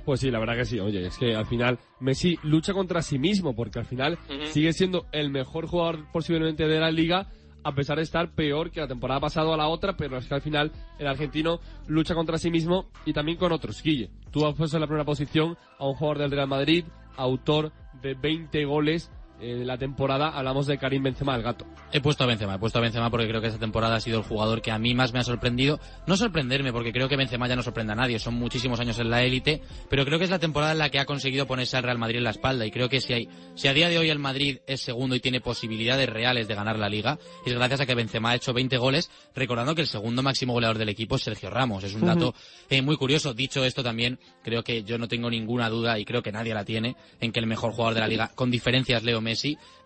Pues 0.04 0.20
sí, 0.20 0.30
la 0.30 0.38
verdad 0.38 0.54
que 0.54 0.64
sí. 0.66 0.78
Oye, 0.78 1.04
es 1.04 1.18
que 1.18 1.34
al 1.34 1.46
final 1.46 1.80
Messi 1.98 2.38
lucha 2.44 2.72
contra 2.74 3.02
sí 3.02 3.18
mismo, 3.18 3.56
porque 3.56 3.80
al 3.80 3.84
final 3.84 4.16
sigue 4.44 4.72
siendo 4.72 5.06
el 5.10 5.30
mejor 5.30 5.66
jugador 5.66 6.06
posiblemente 6.12 6.68
de 6.68 6.78
la 6.78 6.92
liga, 6.92 7.26
a 7.62 7.74
pesar 7.74 7.96
de 7.96 8.02
estar 8.02 8.30
peor 8.34 8.70
que 8.70 8.80
la 8.80 8.88
temporada 8.88 9.20
pasada 9.20 9.54
a 9.54 9.56
la 9.56 9.68
otra, 9.68 9.96
pero 9.96 10.16
es 10.16 10.26
que 10.26 10.34
al 10.34 10.42
final 10.42 10.72
el 10.98 11.06
argentino 11.06 11.60
lucha 11.86 12.14
contra 12.14 12.38
sí 12.38 12.50
mismo 12.50 12.90
y 13.04 13.12
también 13.12 13.38
con 13.38 13.52
otros. 13.52 13.82
Guille, 13.82 14.10
tú 14.30 14.46
has 14.46 14.54
puesto 14.54 14.76
en 14.76 14.80
la 14.82 14.86
primera 14.86 15.04
posición 15.04 15.56
a 15.78 15.86
un 15.86 15.94
jugador 15.94 16.18
del 16.18 16.30
Real 16.30 16.48
Madrid, 16.48 16.84
autor 17.16 17.72
de 18.02 18.14
20 18.14 18.64
goles 18.64 19.10
eh, 19.40 19.64
la 19.64 19.78
temporada 19.78 20.28
hablamos 20.28 20.66
de 20.66 20.78
Karim 20.78 21.02
Benzema, 21.02 21.34
el 21.36 21.42
gato. 21.42 21.66
He 21.92 22.00
puesto 22.00 22.24
a 22.24 22.26
Benzema, 22.26 22.54
he 22.54 22.58
puesto 22.58 22.78
a 22.78 22.82
Benzema 22.82 23.10
porque 23.10 23.28
creo 23.28 23.40
que 23.40 23.48
esta 23.48 23.58
temporada 23.58 23.96
ha 23.96 24.00
sido 24.00 24.18
el 24.18 24.24
jugador 24.24 24.62
que 24.62 24.70
a 24.70 24.78
mí 24.78 24.94
más 24.94 25.12
me 25.12 25.18
ha 25.18 25.24
sorprendido. 25.24 25.80
No 26.06 26.16
sorprenderme 26.16 26.72
porque 26.72 26.92
creo 26.92 27.08
que 27.08 27.16
Benzema 27.16 27.48
ya 27.48 27.56
no 27.56 27.62
sorprende 27.62 27.92
a 27.92 27.96
nadie, 27.96 28.18
son 28.18 28.34
muchísimos 28.34 28.80
años 28.80 28.98
en 28.98 29.10
la 29.10 29.22
élite, 29.22 29.62
pero 29.88 30.04
creo 30.04 30.18
que 30.18 30.24
es 30.24 30.30
la 30.30 30.38
temporada 30.38 30.72
en 30.72 30.78
la 30.78 30.90
que 30.90 30.98
ha 30.98 31.06
conseguido 31.06 31.46
ponerse 31.46 31.76
al 31.76 31.82
Real 31.82 31.98
Madrid 31.98 32.18
en 32.18 32.24
la 32.24 32.30
espalda 32.30 32.66
y 32.66 32.70
creo 32.70 32.88
que 32.88 33.00
si 33.00 33.12
hay, 33.12 33.28
si 33.54 33.68
a 33.68 33.72
día 33.72 33.88
de 33.88 33.98
hoy 33.98 34.10
el 34.10 34.18
Madrid 34.18 34.58
es 34.66 34.80
segundo 34.80 35.14
y 35.16 35.20
tiene 35.20 35.40
posibilidades 35.40 36.08
reales 36.08 36.46
de 36.48 36.54
ganar 36.54 36.78
la 36.78 36.88
liga, 36.88 37.18
es 37.46 37.52
gracias 37.54 37.80
a 37.80 37.86
que 37.86 37.94
Benzema 37.94 38.30
ha 38.30 38.34
hecho 38.34 38.52
20 38.52 38.76
goles, 38.78 39.10
recordando 39.34 39.74
que 39.74 39.82
el 39.82 39.88
segundo 39.88 40.22
máximo 40.22 40.52
goleador 40.52 40.78
del 40.78 40.88
equipo 40.88 41.16
es 41.16 41.22
Sergio 41.22 41.50
Ramos. 41.50 41.84
Es 41.84 41.94
un 41.94 42.06
dato 42.06 42.34
eh, 42.68 42.82
muy 42.82 42.96
curioso. 42.96 43.34
Dicho 43.34 43.64
esto 43.64 43.82
también, 43.82 44.18
creo 44.42 44.62
que 44.62 44.82
yo 44.82 44.98
no 44.98 45.08
tengo 45.08 45.30
ninguna 45.30 45.68
duda 45.68 45.98
y 45.98 46.04
creo 46.04 46.22
que 46.22 46.32
nadie 46.32 46.54
la 46.54 46.64
tiene 46.64 46.96
en 47.20 47.32
que 47.32 47.40
el 47.40 47.46
mejor 47.46 47.72
jugador 47.72 47.94
de 47.94 48.00
la 48.00 48.08
liga, 48.08 48.30
con 48.34 48.50
diferencias 48.50 49.02
Leo 49.02 49.20
Messi, 49.20 49.29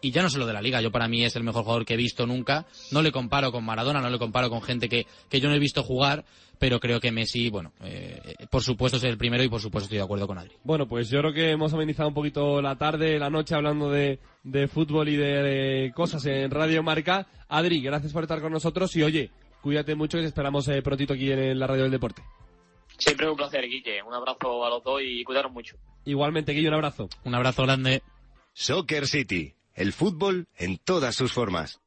y 0.00 0.10
ya 0.10 0.22
no 0.22 0.30
solo 0.30 0.46
de 0.46 0.52
la 0.52 0.62
liga, 0.62 0.80
yo 0.80 0.90
para 0.90 1.08
mí 1.08 1.24
es 1.24 1.36
el 1.36 1.42
mejor 1.42 1.62
jugador 1.62 1.84
que 1.84 1.94
he 1.94 1.96
visto 1.96 2.26
nunca. 2.26 2.66
No 2.90 3.02
le 3.02 3.12
comparo 3.12 3.52
con 3.52 3.64
Maradona, 3.64 4.00
no 4.00 4.10
le 4.10 4.18
comparo 4.18 4.50
con 4.50 4.62
gente 4.62 4.88
que, 4.88 5.06
que 5.28 5.40
yo 5.40 5.48
no 5.48 5.54
he 5.54 5.58
visto 5.58 5.82
jugar, 5.82 6.24
pero 6.58 6.80
creo 6.80 7.00
que 7.00 7.12
Messi, 7.12 7.50
bueno, 7.50 7.72
eh, 7.82 8.34
por 8.50 8.62
supuesto 8.62 8.96
es 8.96 9.04
el 9.04 9.18
primero 9.18 9.42
y 9.42 9.48
por 9.48 9.60
supuesto 9.60 9.84
estoy 9.84 9.98
de 9.98 10.04
acuerdo 10.04 10.26
con 10.26 10.38
Adri. 10.38 10.52
Bueno, 10.62 10.86
pues 10.86 11.10
yo 11.10 11.20
creo 11.20 11.32
que 11.32 11.50
hemos 11.50 11.72
amenizado 11.74 12.08
un 12.08 12.14
poquito 12.14 12.62
la 12.62 12.76
tarde, 12.76 13.18
la 13.18 13.30
noche 13.30 13.54
hablando 13.54 13.90
de, 13.90 14.18
de 14.42 14.68
fútbol 14.68 15.08
y 15.08 15.16
de, 15.16 15.92
cosas 15.94 16.24
en 16.26 16.50
Radio 16.50 16.82
Marca. 16.82 17.26
Adri, 17.48 17.80
gracias 17.80 18.12
por 18.12 18.22
estar 18.22 18.40
con 18.40 18.52
nosotros 18.52 18.94
y 18.96 19.02
oye, 19.02 19.30
cuídate 19.60 19.94
mucho 19.94 20.18
y 20.18 20.22
te 20.22 20.28
esperamos 20.28 20.68
eh, 20.68 20.82
prontito 20.82 21.14
aquí 21.14 21.30
en 21.30 21.58
la 21.58 21.66
Radio 21.66 21.82
del 21.82 21.92
Deporte. 21.92 22.22
Siempre 22.98 23.28
un 23.28 23.36
placer, 23.36 23.68
Guille. 23.68 24.02
Un 24.02 24.14
abrazo 24.14 24.64
a 24.64 24.70
los 24.70 24.84
dos 24.84 25.00
y 25.02 25.24
cuidaros 25.24 25.52
mucho. 25.52 25.76
Igualmente, 26.04 26.52
Guille, 26.52 26.68
un 26.68 26.74
abrazo. 26.74 27.08
Un 27.24 27.34
abrazo 27.34 27.62
grande. 27.64 28.02
Soccer 28.54 29.06
City 29.06 29.54
el 29.74 29.92
fútbol 29.92 30.46
en 30.56 30.78
todas 30.78 31.14
sus 31.16 31.32
formas. 31.32 31.80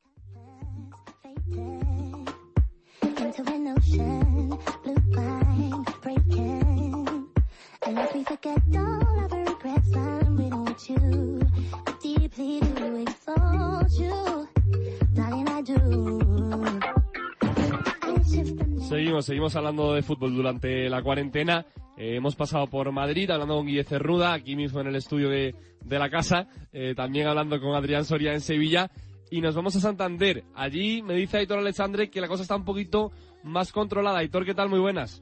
Seguimos, 18.88 19.26
seguimos 19.26 19.54
hablando 19.58 19.94
de 19.94 20.02
fútbol 20.02 20.34
durante 20.34 20.90
la 20.90 21.04
cuarentena. 21.04 21.66
Eh, 21.98 22.16
hemos 22.16 22.38
pasado 22.38 22.68
por 22.68 22.90
Madrid 22.94 23.30
hablando 23.30 23.58
con 23.58 23.66
Guille 23.66 23.84
Cerruda, 23.84 24.32
aquí 24.32 24.56
mismo 24.56 24.80
en 24.80 24.88
el 24.88 24.96
estudio 24.96 25.28
de, 25.28 25.56
de 25.84 26.00
la 26.00 26.10
casa, 26.10 26.48
eh, 26.72 26.94
también 26.96 27.28
hablando 27.28 27.60
con 27.60 27.76
Adrián 27.76 28.06
Soria 28.06 28.32
en 28.32 28.40
Sevilla, 28.40 28.90
y 29.30 29.42
nos 29.42 29.58
vamos 29.58 29.76
a 29.76 29.82
Santander. 29.82 30.46
Allí 30.56 31.02
me 31.02 31.16
dice 31.16 31.38
Aitor 31.38 31.60
Alexandre 31.60 32.10
que 32.10 32.22
la 32.22 32.30
cosa 32.30 32.44
está 32.44 32.56
un 32.56 32.64
poquito 32.64 33.12
más 33.44 33.74
controlada. 33.74 34.20
Aitor, 34.20 34.46
¿qué 34.46 34.54
tal? 34.54 34.70
Muy 34.70 34.80
buenas. 34.80 35.22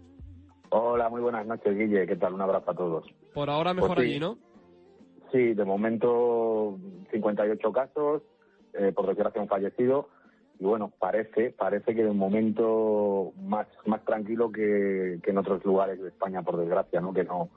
Hola, 0.69 1.09
muy 1.09 1.21
buenas 1.21 1.47
noches, 1.47 1.75
Guille. 1.75 2.05
¿Qué 2.05 2.17
tal? 2.17 2.35
Un 2.35 2.41
abrazo 2.41 2.69
a 2.69 2.75
todos. 2.75 3.05
Por 3.33 3.49
ahora 3.49 3.73
pues 3.73 3.81
mejor 3.81 3.99
allí, 3.99 4.19
¿no? 4.19 4.37
Sí, 5.31 5.55
de 5.55 5.65
momento 5.65 6.77
58 7.11 7.71
casos, 7.71 8.21
eh, 8.73 8.91
por 8.95 9.07
desgracia 9.07 9.41
un 9.41 9.47
fallecido 9.47 10.09
y 10.59 10.63
bueno, 10.65 10.91
parece, 10.99 11.51
parece 11.51 11.93
que 11.93 12.03
de 12.03 12.11
momento 12.11 13.33
más, 13.41 13.67
más 13.85 14.03
tranquilo 14.05 14.51
que, 14.51 15.19
que 15.23 15.31
en 15.31 15.37
otros 15.37 15.63
lugares 15.65 16.01
de 16.01 16.09
España, 16.09 16.41
por 16.43 16.57
desgracia, 16.57 17.01
¿no? 17.01 17.13
Que 17.13 17.23
no, 17.23 17.49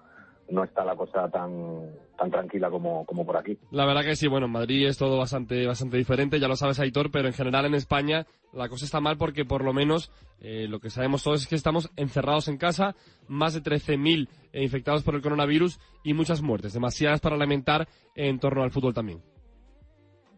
no 0.50 0.64
está 0.64 0.85
la 0.85 0.97
cosa 0.97 1.28
tan, 1.31 1.90
tan 2.17 2.31
tranquila 2.31 2.71
como, 2.71 3.05
como 3.05 3.25
por 3.25 3.37
aquí. 3.37 3.59
La 3.71 3.87
verdad 3.87 4.02
que 4.02 4.17
sí, 4.17 4.28
bueno, 4.28 4.47
en 4.47 4.52
Madrid 4.52 4.87
es 4.87 4.99
todo 4.99 5.19
bastante, 5.19 5.67
bastante 5.67 5.97
diferente, 5.97 6.40
ya 6.40 6.49
lo 6.49 6.57
sabes, 6.57 6.81
Aitor, 6.81 7.11
pero 7.11 7.28
en 7.28 7.35
general 7.35 7.67
en 7.67 7.75
España 7.75 8.26
la 8.52 8.69
cosa 8.69 8.87
está 8.87 9.00
mal 9.00 9.19
porque 9.19 9.45
por 9.45 9.62
lo 9.62 9.73
menos 9.73 10.11
eh, 10.40 10.67
lo 10.69 10.81
que 10.81 10.90
sabemos 10.90 11.23
todos 11.23 11.43
es 11.43 11.49
que 11.49 11.55
estamos 11.55 11.90
encerrados 11.97 12.49
en 12.49 12.57
casa, 12.57 12.95
más 13.28 13.55
de 13.55 13.61
13.000 13.61 14.28
infectados 14.55 15.02
por 15.02 15.14
el 15.14 15.23
coronavirus 15.23 15.78
y 16.02 16.14
muchas 16.14 16.43
muertes, 16.43 16.73
demasiadas 16.73 17.21
para 17.21 17.37
lamentar 17.37 17.87
en 18.14 18.38
torno 18.38 18.62
al 18.62 18.71
fútbol 18.71 18.95
también. 18.95 19.21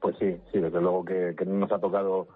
Pues 0.00 0.16
sí, 0.18 0.34
sí, 0.50 0.58
desde 0.58 0.80
luego 0.80 1.04
que, 1.04 1.34
que 1.38 1.44
nos 1.44 1.70
ha 1.70 1.78
tocado 1.78 2.26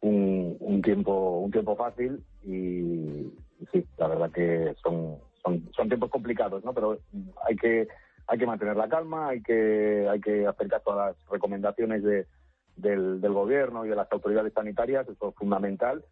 un, 0.00 0.56
un 0.60 0.82
tiempo 0.82 1.40
un 1.40 1.50
tiempo 1.50 1.76
fácil 1.76 2.22
y, 2.44 3.32
sí, 3.72 3.84
la 3.98 4.08
verdad 4.08 4.30
que 4.30 4.74
son, 4.82 5.16
son, 5.42 5.68
son 5.74 5.88
tiempos 5.88 6.10
complicados, 6.10 6.64
¿no? 6.64 6.72
Pero 6.72 6.98
hay 7.46 7.56
que 7.56 7.88
hay 8.26 8.38
que 8.38 8.46
mantener 8.46 8.76
la 8.76 8.88
calma, 8.88 9.28
hay 9.28 9.42
que 9.42 10.06
hay 10.08 10.20
que 10.20 10.46
hacer 10.46 10.68
caso 10.68 10.92
a 10.92 11.06
las 11.06 11.16
recomendaciones 11.28 12.02
de, 12.02 12.26
del, 12.76 13.20
gobierno 13.20 13.84
y 13.84 13.88
de 13.88 13.96
las 13.96 14.10
autoridades 14.12 14.52
sanitarias, 14.52 15.08
eso 15.08 15.30
es 15.30 15.34
fundamental 15.34 16.04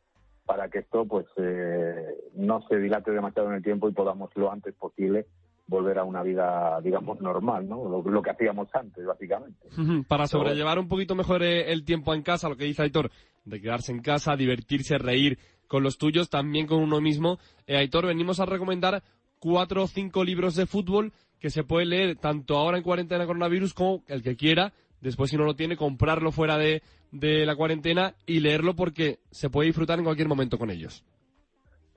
para 0.45 0.69
que 0.69 0.79
esto 0.79 1.05
pues 1.05 1.27
eh, 1.37 2.07
no 2.35 2.63
se 2.69 2.79
dilate 2.79 3.11
demasiado 3.11 3.49
en 3.51 3.57
el 3.57 3.63
tiempo 3.63 3.89
y 3.89 3.93
podamos 3.93 4.31
lo 4.35 4.51
antes 4.51 4.75
posible 4.75 5.27
volver 5.69 5.99
a 5.99 6.05
una 6.05 6.23
vida, 6.23 6.81
digamos, 6.83 7.21
normal, 7.21 7.69
¿no? 7.69 8.03
Lo, 8.03 8.23
que 8.23 8.31
hacíamos 8.31 8.69
antes, 8.75 9.05
básicamente. 9.05 9.69
Para 10.09 10.27
sobrellevar 10.27 10.79
un 10.79 10.89
poquito 10.89 11.15
mejor 11.15 11.43
eh, 11.43 11.71
el 11.71 11.85
tiempo 11.85 12.15
en 12.15 12.23
casa, 12.23 12.49
lo 12.49 12.57
que 12.57 12.65
dice 12.65 12.83
Aitor, 12.83 13.11
de 13.45 13.61
quedarse 13.61 13.93
en 13.93 14.01
casa, 14.01 14.35
divertirse, 14.35 14.99
reír 14.99 15.39
con 15.69 15.83
los 15.83 15.99
tuyos, 15.99 16.31
también 16.31 16.67
con 16.67 16.83
uno 16.83 17.01
mismo. 17.01 17.39
Eh, 17.67 17.77
Aitor, 17.77 18.07
venimos 18.07 18.41
a 18.41 18.47
recomendar 18.47 19.03
cuatro 19.39 19.85
o 19.85 19.87
cinco 19.87 20.25
libros 20.25 20.57
de 20.57 20.67
fútbol 20.67 21.13
que 21.39 21.51
se 21.51 21.63
puede 21.65 21.87
leer 21.87 22.17
tanto 22.17 22.57
ahora 22.57 22.79
en 22.79 22.83
cuarentena 22.83 23.27
coronavirus 23.27 23.75
como 23.75 24.03
el 24.09 24.23
que 24.23 24.37
quiera. 24.37 24.73
Después, 25.03 25.31
si 25.31 25.37
no 25.37 25.45
lo 25.45 25.55
tiene, 25.55 25.77
comprarlo 25.77 26.33
fuera 26.33 26.57
de, 26.57 26.83
de 27.13 27.45
la 27.45 27.55
cuarentena 27.55 28.15
y 28.27 28.41
leerlo 28.41 28.75
porque 28.75 29.19
se 29.31 29.51
puede 29.51 29.67
disfrutar 29.67 29.99
en 29.99 30.05
cualquier 30.05 30.29
momento 30.29 30.59
con 30.59 30.71
ellos. 30.71 31.05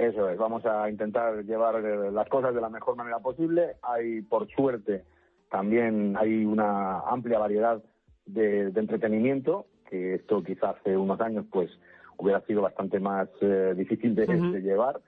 Eso 0.01 0.27
es, 0.31 0.37
vamos 0.39 0.65
a 0.65 0.89
intentar 0.89 1.45
llevar 1.45 1.75
eh, 1.75 2.11
las 2.11 2.27
cosas 2.27 2.55
de 2.55 2.61
la 2.61 2.69
mejor 2.69 2.95
manera 2.95 3.19
posible. 3.19 3.75
Hay, 3.83 4.23
por 4.23 4.49
suerte, 4.49 5.03
también 5.51 6.15
hay 6.17 6.43
una 6.43 7.01
amplia 7.01 7.37
variedad 7.37 7.83
de, 8.25 8.69
entretenimiento, 8.69 9.67
que 9.87 10.15
esto 10.15 10.41
quizás 10.41 10.75
hace 10.75 10.97
unos 10.97 11.21
años 11.21 11.45
pues 11.51 11.69
hubiera 12.17 12.41
sido 12.47 12.63
bastante 12.63 12.99
más 12.99 13.29
eh, 13.41 13.75
difícil 13.77 14.15
de, 14.15 14.25
llevar. 14.63 15.01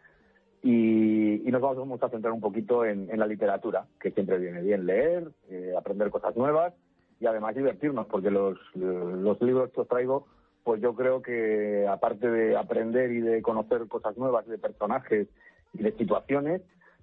Y, 0.61 1.41
nos 1.45 1.61
vamos 1.61 2.03
a 2.03 2.09
centrar 2.09 2.31
un 2.31 2.41
poquito 2.41 2.85
en, 2.85 3.07
la 3.17 3.25
literatura, 3.25 3.87
que 3.99 4.11
siempre 4.11 4.37
viene 4.37 4.61
bien 4.61 4.85
leer, 4.85 5.27
eh, 5.49 5.73
aprender 5.75 6.11
cosas 6.11 6.37
nuevas 6.37 6.71
y 7.19 7.25
además 7.25 7.55
divertirnos, 7.55 8.05
porque 8.05 8.29
los, 8.29 8.59
los 8.75 9.41
libros 9.41 9.71
que 9.71 9.81
os 9.81 9.87
traigo, 9.87 10.27
pues 10.63 10.81
yo 10.81 10.95
creo 10.95 11.21
que 11.21 11.85
aparte 11.87 12.29
de 12.29 12.57
aprender 12.57 13.11
y 13.11 13.21
de 13.21 13.41
conocer 13.41 13.87
cosas 13.87 14.17
nuevas 14.17 14.47
de 14.47 14.57
personajes 14.57 15.27
y 15.73 15.83
de 15.83 15.91
situaciones, 15.97 16.61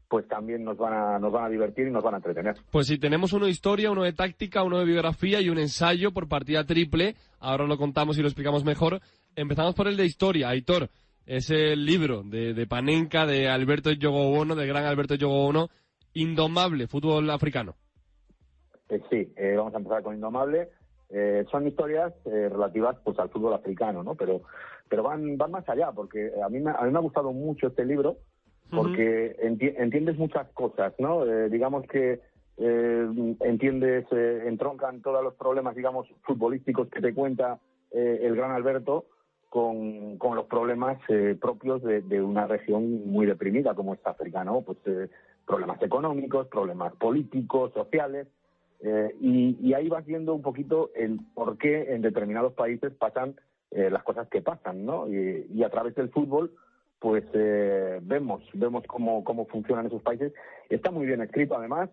pues 0.09 0.27
también 0.27 0.65
nos 0.65 0.77
van 0.77 0.93
a 0.93 1.19
nos 1.19 1.33
van 1.33 1.45
a 1.45 1.49
divertir 1.49 1.87
y 1.87 1.91
nos 1.91 2.03
van 2.03 2.15
a 2.15 2.17
entretener. 2.17 2.57
Pues 2.71 2.89
si 2.89 2.99
tenemos 2.99 3.33
uno 3.33 3.45
de 3.45 3.53
historia, 3.53 3.91
uno 3.91 4.03
de 4.03 4.13
táctica, 4.13 4.65
uno 4.65 4.79
de 4.79 4.85
biografía 4.85 5.41
y 5.41 5.51
un 5.51 5.59
ensayo 5.59 6.13
por 6.13 6.29
partida 6.29 6.65
triple, 6.65 7.15
ahora 7.39 7.67
lo 7.67 7.79
contamos 7.79 8.19
y 8.19 8.23
lo 8.23 8.29
explicamos 8.29 8.65
mejor. 8.65 9.01
Empezamos 9.37 9.75
por 9.75 9.87
el 9.87 9.97
de 9.97 10.07
historia, 10.07 10.49
Aitor. 10.49 10.89
Es 11.27 11.51
el 11.51 11.85
libro 11.85 12.23
de, 12.25 12.55
de 12.55 12.67
Panenka, 12.67 13.25
de 13.25 13.49
Alberto 13.49 13.93
Yogo 13.93 14.45
de 14.45 14.67
gran 14.67 14.85
Alberto 14.85 15.15
Yogo 15.15 15.69
Indomable, 16.15 16.89
fútbol 16.89 17.31
africano. 17.31 17.77
Eh, 18.89 19.01
sí, 19.09 19.33
eh, 19.37 19.55
vamos 19.57 19.73
a 19.75 19.79
empezar 19.79 20.03
con 20.03 20.15
Indomable. 20.15 20.71
Eh, 21.13 21.45
son 21.51 21.67
historias 21.67 22.13
relativas 22.25 22.97
pues 23.03 23.19
al 23.19 23.31
fútbol 23.31 23.55
africano, 23.55 24.03
¿no? 24.03 24.15
Pero 24.15 24.43
pero 24.89 25.03
van 25.03 25.37
van 25.37 25.51
más 25.51 25.69
allá 25.69 25.91
porque 25.93 26.31
a 26.45 26.49
mí 26.49 26.61
me, 26.61 26.71
a 26.71 26.83
mí 26.83 26.91
me 26.91 26.99
ha 26.99 27.03
gustado 27.03 27.33
mucho 27.33 27.69
este 27.69 27.85
libro 27.85 28.19
porque 28.71 29.35
entiendes 29.41 30.17
muchas 30.17 30.49
cosas, 30.53 30.95
¿no? 30.99 31.25
digamos 31.49 31.85
que 31.89 32.21
entiendes 32.57 34.07
entroncan 34.13 35.03
todos 35.03 35.25
los 35.25 35.35
problemas 35.35 35.75
digamos 35.75 36.07
futbolísticos 36.23 36.89
que 36.89 37.01
te 37.01 37.13
cuenta 37.13 37.59
el 37.91 38.37
gran 38.37 38.53
Alberto 38.53 39.07
con, 39.49 40.19
con 40.19 40.37
los 40.37 40.47
problemas 40.47 40.99
propios 41.41 41.83
de, 41.83 42.03
de, 42.03 42.23
una 42.23 42.47
región 42.47 43.11
muy 43.11 43.27
deprimida 43.27 43.75
como 43.75 43.95
es 43.95 44.01
África, 44.07 44.45
¿no? 44.45 44.63
Pues 44.63 44.79
problemas 45.45 45.83
económicos, 45.83 46.47
problemas 46.47 46.95
políticos, 46.95 47.73
sociales 47.75 48.29
eh, 48.83 49.15
y, 49.21 49.75
ahí 49.75 49.89
vas 49.89 50.07
viendo 50.07 50.35
un 50.35 50.43
poquito 50.43 50.91
el 50.95 51.21
por 51.35 51.59
qué 51.59 51.93
en 51.95 52.01
determinados 52.01 52.55
países 52.55 52.93
pasan 52.95 53.37
eh, 53.71 53.91
las 53.91 54.03
cosas 54.03 54.27
que 54.29 54.41
pasan, 54.41 54.87
¿no? 54.87 55.07
Y, 55.07 55.63
a 55.63 55.69
través 55.69 55.95
del 55.95 56.11
fútbol, 56.11 56.53
pues 56.99 57.25
eh, 57.35 58.01
vemos 58.03 58.43
vemos 58.55 58.85
cómo, 58.87 59.23
cómo 59.23 59.47
funcionan 59.47 59.87
esos 59.87 60.03
países. 60.03 60.33
Está 60.71 60.91
muy 60.91 61.07
bien 61.07 61.21
escrito, 61.21 61.57
además, 61.57 61.91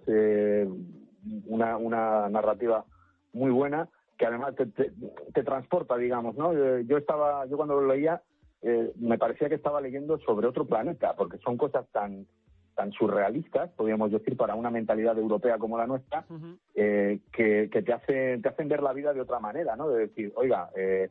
una, 1.48 1.78
una 1.78 2.30
narrativa 2.30 2.86
muy 3.34 3.52
buena 3.52 3.90
que 4.18 4.26
además 4.26 4.56
te, 4.56 4.66
te, 4.66 5.44
transporta, 5.44 5.98
digamos, 5.98 6.36
¿no? 6.38 6.54
Yo 6.82 6.98
estaba, 6.98 7.46
yo 7.46 7.58
cuando 7.58 7.80
lo 7.80 7.88
leía, 7.88 8.22
me 8.96 9.18
parecía 9.18 9.50
que 9.50 9.56
estaba 9.56 9.82
leyendo 9.82 10.18
sobre 10.20 10.48
otro 10.48 10.66
planeta, 10.66 11.16
porque 11.16 11.38
son 11.40 11.58
cosas 11.58 11.86
tan 11.92 12.26
tan 12.78 12.92
surrealistas, 12.92 13.72
podríamos 13.72 14.12
decir, 14.12 14.38
para 14.38 14.54
una 14.54 14.70
mentalidad 14.70 15.18
europea 15.18 15.58
como 15.58 15.80
la 15.80 15.88
nuestra, 15.88 16.26
eh, 16.76 17.20
que, 17.34 17.68
te, 17.70 17.92
hacen, 17.92 18.44
te 18.44 18.50
hacen 18.50 18.70
ver 18.70 18.84
la 18.84 18.94
vida 18.94 19.14
de 19.14 19.22
otra 19.22 19.40
manera, 19.40 19.76
¿no? 19.76 19.90
De 19.90 20.08
decir, 20.08 20.32
oiga, 20.36 20.70
eh, 20.76 21.10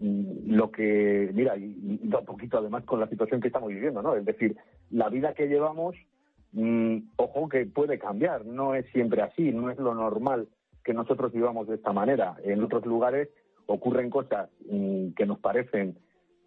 mm, 0.00 0.52
lo 0.54 0.70
que, 0.70 1.30
mira, 1.32 1.56
y, 1.56 1.98
un 2.02 2.24
poquito 2.26 2.58
además 2.58 2.84
con 2.84 3.00
la 3.00 3.08
situación 3.08 3.40
que 3.40 3.48
estamos 3.48 3.70
viviendo, 3.70 4.02
¿no? 4.02 4.14
Es 4.14 4.24
decir, 4.26 4.54
la 4.90 5.08
vida 5.08 5.32
que 5.32 5.48
llevamos, 5.48 5.96
mm, 6.52 6.98
ojo 7.16 7.48
que 7.48 7.64
puede 7.64 7.98
cambiar, 7.98 8.44
no 8.44 8.74
es 8.74 8.84
siempre 8.92 9.22
así, 9.22 9.50
no 9.50 9.70
es 9.70 9.78
lo 9.78 9.94
normal 9.94 10.46
que 10.84 10.92
nosotros 10.92 11.32
vivamos 11.32 11.68
de 11.68 11.76
esta 11.76 11.94
manera. 11.94 12.36
En 12.44 12.62
otros 12.62 12.84
lugares 12.84 13.30
ocurren 13.64 14.10
cosas 14.10 14.50
mm, 14.70 15.12
que 15.16 15.24
nos 15.24 15.38
parecen 15.38 15.96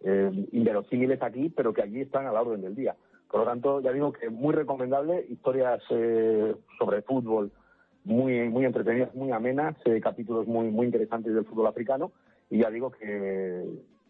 eh, 0.04 0.30
inverosímiles 0.52 1.20
aquí, 1.20 1.48
pero 1.48 1.72
que 1.72 1.82
allí 1.82 2.00
están 2.00 2.26
a 2.26 2.32
la 2.32 2.42
orden 2.42 2.62
del 2.62 2.76
día. 2.76 2.94
Por 3.32 3.40
lo 3.40 3.46
tanto, 3.46 3.80
ya 3.80 3.92
digo 3.92 4.12
que 4.12 4.28
muy 4.28 4.52
recomendable, 4.52 5.26
historias 5.30 5.82
eh, 5.88 6.54
sobre 6.78 7.00
fútbol 7.00 7.50
muy 8.04 8.50
muy 8.50 8.66
entretenidas, 8.66 9.14
muy 9.14 9.32
amenas, 9.32 9.74
eh, 9.86 10.02
capítulos 10.02 10.46
muy 10.46 10.68
muy 10.68 10.84
interesantes 10.84 11.34
del 11.34 11.46
fútbol 11.46 11.68
africano 11.68 12.12
y 12.50 12.58
ya 12.58 12.68
digo 12.68 12.90
que 12.90 13.64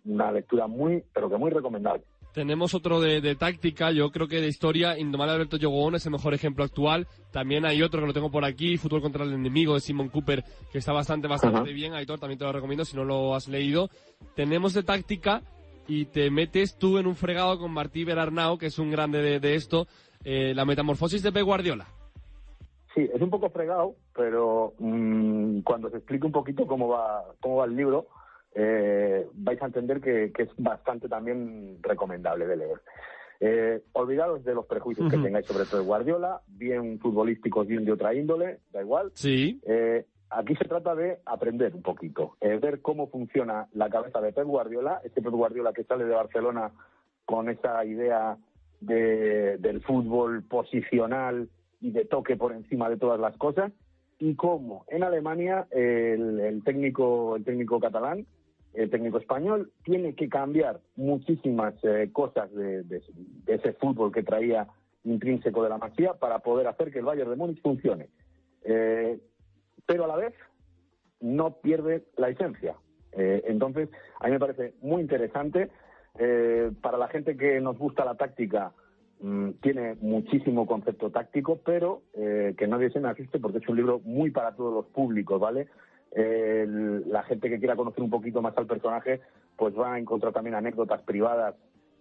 una 0.07 0.33
lectura 0.33 0.67
muy, 0.67 1.05
pero 1.15 1.31
que 1.31 1.37
muy 1.37 1.53
recomendable. 1.53 2.03
Tenemos 2.35 2.75
otro 2.75 2.99
de, 2.99 3.37
táctica, 3.37 3.93
yo 3.93 4.11
creo 4.11 4.27
que 4.27 4.41
de 4.41 4.49
historia, 4.49 4.99
Indomable 4.99 5.35
Alberto 5.35 5.59
Yogón 5.59 5.95
es 5.95 6.07
el 6.07 6.13
mejor 6.13 6.33
ejemplo 6.33 6.65
actual. 6.65 7.07
También 7.31 7.67
hay 7.67 7.83
otro 7.83 8.01
que 8.01 8.07
lo 8.07 8.15
tengo 8.15 8.31
por 8.31 8.47
aquí, 8.47 8.79
Fútbol 8.79 9.03
contra 9.03 9.25
el 9.25 9.35
enemigo 9.35 9.75
de 9.75 9.81
Simon 9.81 10.09
Cooper, 10.09 10.43
que 10.73 10.79
está 10.79 10.93
bastante, 10.93 11.29
bastante 11.29 11.75
bien. 11.75 11.93
Aitor, 11.93 12.19
también 12.19 12.39
te 12.39 12.47
lo 12.47 12.53
recomiendo 12.53 12.87
si 12.87 12.97
no 12.97 13.05
lo 13.05 13.35
has 13.35 13.49
leído. 13.49 13.91
Tenemos 14.35 14.73
de 14.73 14.83
táctica 14.83 15.43
y 15.87 16.07
te 16.07 16.31
metes 16.31 16.77
tú 16.77 16.99
en 16.99 17.07
un 17.07 17.17
fregado 17.17 17.59
con 17.59 17.73
Martí 17.73 18.05
Berarnau, 18.05 18.59
que 18.59 18.67
es 18.67 18.79
un 18.79 18.91
grande 18.91 19.41
de, 19.41 19.55
esto, 19.55 19.87
eh, 20.25 20.55
la 20.55 20.65
metamorfosis 20.65 21.23
de 21.23 21.33
Pep 21.33 21.45
Guardiola. 21.45 21.87
Sí, 22.95 23.09
es 23.13 23.21
un 23.21 23.31
poco 23.31 23.51
fregado, 23.51 23.95
pero 24.15 24.75
mm, 24.79 25.61
cuando 25.61 25.91
se 25.91 25.97
explique 25.97 26.27
un 26.27 26.33
poquito 26.33 26.67
cómo 26.67 26.89
va, 26.89 27.25
cómo 27.41 27.57
va 27.57 27.65
el 27.65 27.75
libro, 27.75 28.09
eh, 28.55 29.27
vais 29.33 29.63
a 29.63 29.67
entender 29.67 30.01
que, 30.01 30.33
es 30.37 30.49
bastante 30.59 31.09
también 31.09 31.79
recomendable 31.83 32.47
de 32.47 32.57
leer. 32.57 32.81
Eh, 33.41 33.83
olvidados 33.93 34.45
de 34.45 34.55
los 34.55 34.67
prejuicios 34.67 35.11
que 35.11 35.19
tengáis 35.19 35.47
sobre 35.47 35.65
Pep 35.65 35.81
Guardiola, 35.85 36.43
bien 36.47 36.99
futbolísticos, 37.01 37.67
bien 37.67 37.85
de 37.85 37.93
otra 37.93 38.15
índole, 38.15 38.61
da 38.73 38.83
igual. 38.83 39.11
Sí. 39.15 39.61
Eh, 39.67 40.07
Aquí 40.35 40.57
se 40.57 40.65
trata 40.65 40.95
de 40.95 41.19
aprender 41.27 41.75
un 41.75 41.83
poquito, 41.83 42.37
es 42.41 42.59
ver 42.61 42.81
cómo 42.81 43.09
funciona 43.09 43.69
la 43.75 43.91
cabeza 43.91 44.21
de 44.21 44.33
Pep 44.33 44.47
Guardiola, 44.47 45.01
este 45.05 45.21
Pep 45.21 45.33
Guardiola 45.33 45.75
que 45.75 45.85
sale 45.85 46.05
de 46.05 46.15
Barcelona 46.15 46.73
con 47.27 47.51
esa 47.51 47.85
idea 47.85 48.39
de, 48.81 49.59
del 49.59 49.83
fútbol 49.83 50.43
posicional 50.43 51.51
y 51.83 51.91
de 51.91 52.07
toque 52.07 52.37
por 52.37 52.53
encima 52.53 52.89
de 52.89 52.97
todas 52.97 53.21
las 53.21 53.37
cosas, 53.37 53.73
y 54.19 54.35
cómo 54.37 54.85
en 54.89 55.03
Alemania 55.03 55.67
el, 55.71 56.63
técnico 56.65 57.37
el 57.37 57.45
técnico 57.45 57.79
catalán, 57.79 58.25
el 58.73 58.89
técnico 58.89 59.19
español, 59.19 59.71
tiene 59.85 60.15
que 60.15 60.29
cambiar 60.29 60.81
muchísimas 60.97 61.75
eh, 61.83 62.09
cosas 62.13 62.51
de, 62.55 63.03
ese 63.49 63.73
fútbol 63.75 64.13
que 64.13 64.23
traía 64.23 64.67
intrínseco 65.05 65.63
de 65.63 65.69
la 65.69 65.79
Masía 65.79 66.15
para 66.15 66.39
poder 66.39 66.69
hacer 66.69 66.91
que 66.91 67.01
el 67.01 67.05
Bayern 67.05 67.31
de 67.31 67.37
Múnich 67.37 67.61
funcione. 67.61 68.09
Eh, 68.65 69.19
pero 69.87 70.05
a 70.05 70.09
la 70.09 70.17
vez 70.17 70.35
no 71.21 71.61
pierde 71.61 72.05
la 72.17 72.29
esencia. 72.29 72.75
Eh, 73.13 73.43
entonces, 73.47 73.89
a 74.21 74.27
mí 74.27 74.33
me 74.33 74.41
parece 74.41 74.75
muy 74.83 75.01
interesante. 75.01 75.71
Eh, 76.19 76.71
para 76.83 76.99
la 76.99 77.09
gente 77.09 77.37
que 77.37 77.61
nos 77.61 77.79
gusta 77.79 78.05
la 78.05 78.17
táctica, 78.17 78.73
mm, 79.21 79.51
tiene 79.63 79.97
muchísimo 80.01 80.67
concepto 80.67 81.11
táctico, 81.11 81.61
pero 81.65 82.03
eh, 82.15 82.55
que 82.59 82.67
nadie 82.67 82.91
se 82.91 83.01
me 83.01 83.09
asiste 83.09 83.39
porque 83.39 83.59
es 83.59 83.69
un 83.69 83.77
libro 83.77 84.01
muy 84.05 84.31
para 84.31 84.55
todos 84.55 84.75
los 84.75 84.87
públicos, 84.87 85.41
¿vale? 85.41 85.69
la 86.15 87.23
gente 87.23 87.49
que 87.49 87.59
quiera 87.59 87.75
conocer 87.75 88.05
un 88.05 88.11
poquito 88.11 88.43
más 88.43 88.55
al 88.59 88.67
personaje, 88.67 89.23
pues 89.57 89.75
va 89.75 89.95
a 89.95 89.99
encontrar 89.99 90.35
también 90.35 90.55
anécdotas 90.55 91.01
privadas, 91.05 91.55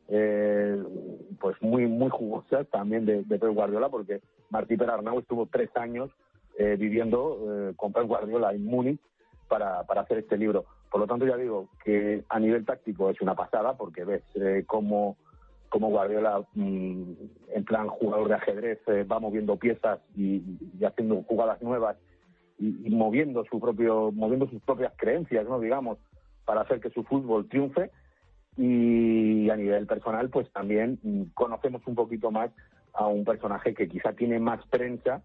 pues 0.05 1.55
muy 1.61 1.87
muy 1.87 2.09
jugosas 2.09 2.67
también 2.67 3.05
de, 3.05 3.23
de 3.23 3.39
Pep 3.39 3.53
Guardiola, 3.53 3.87
porque 3.87 4.19
Martí 4.49 4.75
Perarnau 4.75 5.19
estuvo 5.19 5.45
tres 5.45 5.69
años 5.77 6.11
eh, 6.57 6.75
viviendo 6.77 7.69
eh, 7.69 7.73
con 7.75 7.93
Pep 7.93 8.05
Guardiola 8.05 8.53
en 8.53 8.65
Múnich 8.65 8.99
para, 9.47 9.83
para 9.83 10.01
hacer 10.01 10.19
este 10.19 10.37
libro. 10.37 10.65
Por 10.91 10.99
lo 10.99 11.07
tanto, 11.07 11.25
ya 11.25 11.37
digo 11.37 11.69
que 11.85 12.25
a 12.27 12.37
nivel 12.37 12.65
táctico 12.65 13.09
es 13.09 13.21
una 13.21 13.33
pasada 13.33 13.77
porque 13.77 14.03
ves 14.03 14.23
eh, 14.35 14.65
cómo, 14.67 15.15
cómo, 15.69 15.89
Guardiola, 15.89 16.43
mm, 16.53 17.13
en 17.55 17.63
plan 17.63 17.87
jugador 17.87 18.27
de 18.27 18.35
ajedrez, 18.35 18.79
eh, 18.87 19.03
va 19.03 19.19
moviendo 19.19 19.55
piezas 19.55 19.99
y, 20.17 20.43
haciendo 20.85 21.23
jugadas 21.23 21.61
nuevas 21.61 21.95
y, 22.59 22.89
moviendo 22.89 23.45
su 23.45 23.61
propio, 23.61 24.11
moviendo 24.11 24.49
sus 24.49 24.61
propias 24.63 24.91
creencias, 24.97 25.47
no 25.47 25.61
digamos, 25.61 25.97
para 26.43 26.61
hacer 26.61 26.81
que 26.81 26.89
su 26.89 27.03
fútbol 27.03 27.47
triunfe. 27.47 27.89
y 28.57 29.49
a 29.49 29.55
nivel 29.55 29.87
personal, 29.87 30.29
pues 30.29 30.51
también 30.51 30.99
mm, 31.03 31.23
conocemos 31.33 31.81
un 31.87 31.95
poquito 31.95 32.31
más 32.31 32.51
a 32.93 33.07
un 33.07 33.23
personaje 33.23 33.73
que 33.73 33.87
quizá 33.87 34.11
tiene 34.11 34.39
más 34.39 34.59
prensa 34.67 35.23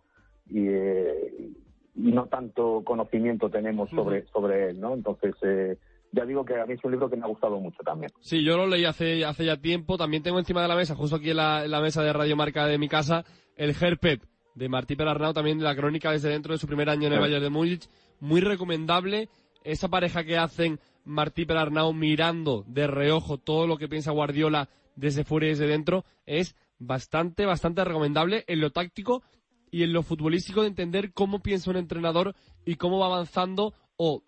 y, 0.51 0.67
eh, 0.69 1.51
y 1.95 2.13
no 2.13 2.27
tanto 2.27 2.83
conocimiento 2.85 3.49
tenemos 3.51 3.91
sobre, 3.91 4.27
sobre 4.27 4.71
él, 4.71 4.81
¿no? 4.81 4.95
Entonces, 4.95 5.35
eh, 5.43 5.77
ya 6.13 6.25
digo 6.25 6.45
que 6.45 6.61
a 6.61 6.67
mí 6.67 6.75
es 6.75 6.85
un 6.85 6.93
libro 6.93 7.11
que 7.11 7.17
me 7.17 7.25
ha 7.25 7.29
gustado 7.29 7.59
mucho 7.59 7.83
también. 7.83 8.11
Sí, 8.21 8.45
yo 8.45 8.57
lo 8.57 8.67
leí 8.67 8.85
hace, 8.85 9.25
hace 9.25 9.45
ya 9.45 9.57
tiempo. 9.57 9.97
También 9.99 10.23
tengo 10.23 10.39
encima 10.39 10.63
de 10.63 10.69
la 10.69 10.77
mesa, 10.77 10.95
justo 10.95 11.17
aquí 11.17 11.31
en 11.31 11.37
la, 11.37 11.65
en 11.65 11.71
la 11.71 11.81
mesa 11.81 12.03
de 12.03 12.13
Radio 12.13 12.37
Marca 12.37 12.67
de 12.67 12.79
mi 12.79 12.89
casa, 12.89 13.25
el 13.57 13.75
Herpep 13.79 14.23
de 14.55 14.69
Martí 14.69 14.97
Perarnau, 14.97 15.33
también 15.35 15.59
de 15.59 15.65
la 15.65 15.75
crónica 15.77 16.13
desde 16.13 16.31
dentro 16.31 16.53
de 16.55 16.59
su 16.59 16.67
primer 16.67 16.89
año 16.89 17.07
en 17.09 17.13
el 17.15 17.19
Sí. 17.19 17.23
Bayern 17.23 17.43
de 17.43 17.51
Múnich. 17.51 17.89
Muy 18.21 18.41
recomendable. 18.41 19.29
Esa 19.65 19.89
pareja 19.89 20.25
que 20.25 20.39
hacen 20.39 20.79
Martí 21.05 21.45
Perarnau 21.45 21.93
mirando 21.93 22.65
de 22.67 22.87
reojo 22.87 23.37
todo 23.39 23.67
lo 23.67 23.77
que 23.77 23.89
piensa 23.89 24.13
Guardiola 24.13 24.69
desde 24.95 25.25
fuera 25.25 25.47
y 25.47 25.51
desde 25.51 25.67
dentro 25.67 26.05
es 26.25 26.57
bastante, 26.79 27.45
bastante 27.47 27.85
recomendable 27.85 28.45
en 28.47 28.61
lo 28.61 28.71
táctico 28.71 29.23
y 29.71 29.83
en 29.83 29.93
lo 29.93 30.03
futbolístico 30.03 30.63
de 30.63 30.69
entender 30.69 31.13
cómo 31.13 31.41
piensa 31.41 31.71
un 31.71 31.77
entrenador 31.77 32.35
y 32.65 32.77
cómo 32.77 32.99
va 32.99 33.07
avanzando 33.07 33.75
o 33.97 34.23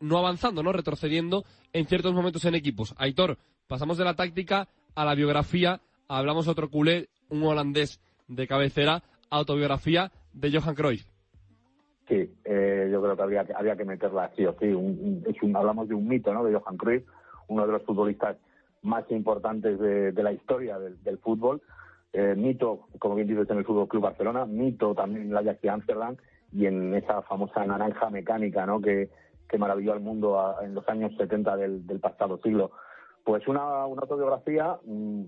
no 0.00 0.18
avanzando, 0.18 0.62
¿no? 0.62 0.72
Retrocediendo 0.72 1.44
en 1.72 1.86
ciertos 1.86 2.14
momentos 2.14 2.44
en 2.44 2.54
equipos. 2.54 2.94
Aitor, 2.98 3.38
pasamos 3.66 3.98
de 3.98 4.04
la 4.04 4.14
táctica 4.14 4.68
a 4.94 5.04
la 5.04 5.14
biografía, 5.14 5.80
hablamos 6.08 6.48
otro 6.48 6.70
culé, 6.70 7.08
un 7.28 7.42
holandés 7.44 8.00
de 8.28 8.46
cabecera, 8.46 9.02
autobiografía 9.30 10.10
de 10.32 10.52
Johan 10.58 10.74
Cruyff. 10.74 11.04
Sí, 12.08 12.30
eh, 12.44 12.88
yo 12.90 13.02
creo 13.02 13.16
que 13.16 13.22
había, 13.22 13.44
que 13.44 13.52
había 13.54 13.76
que 13.76 13.84
meterla 13.84 14.30
sí 14.34 14.46
o 14.46 14.56
sí. 14.58 14.66
Un- 14.66 15.22
es 15.26 15.42
un- 15.42 15.54
hablamos 15.56 15.88
de 15.88 15.94
un 15.94 16.08
mito, 16.08 16.32
¿no? 16.32 16.42
De 16.44 16.54
Johan 16.58 16.76
Cruyff, 16.78 17.04
uno 17.48 17.66
de 17.66 17.72
los 17.72 17.82
futbolistas 17.82 18.36
más 18.82 19.04
importantes 19.10 19.78
de, 19.78 20.12
de 20.12 20.22
la 20.22 20.32
historia 20.32 20.78
del, 20.78 21.02
del 21.02 21.18
fútbol. 21.18 21.60
Eh, 22.12 22.34
mito, 22.36 22.88
como 22.98 23.14
bien 23.14 23.28
dices, 23.28 23.48
en 23.50 23.58
el 23.58 23.64
Fútbol 23.64 23.88
Club 23.88 24.04
Barcelona, 24.04 24.46
mito 24.46 24.94
también 24.94 25.26
en 25.26 25.34
la 25.34 25.40
Ajax 25.40 25.60
de 25.60 25.70
Ámsterdam 25.70 26.16
y 26.52 26.66
en 26.66 26.94
esa 26.94 27.22
famosa 27.22 27.64
naranja 27.66 28.08
mecánica, 28.10 28.64
¿no? 28.64 28.80
Que, 28.80 29.10
que 29.48 29.58
maravilló 29.58 29.92
al 29.92 30.00
mundo 30.00 30.56
en 30.62 30.74
los 30.74 30.88
años 30.88 31.12
70 31.16 31.56
del, 31.56 31.86
del 31.86 32.00
pasado 32.00 32.38
siglo. 32.42 32.70
Pues 33.24 33.46
una, 33.46 33.82
autobiografía, 33.82 34.78
mm, 34.84 35.22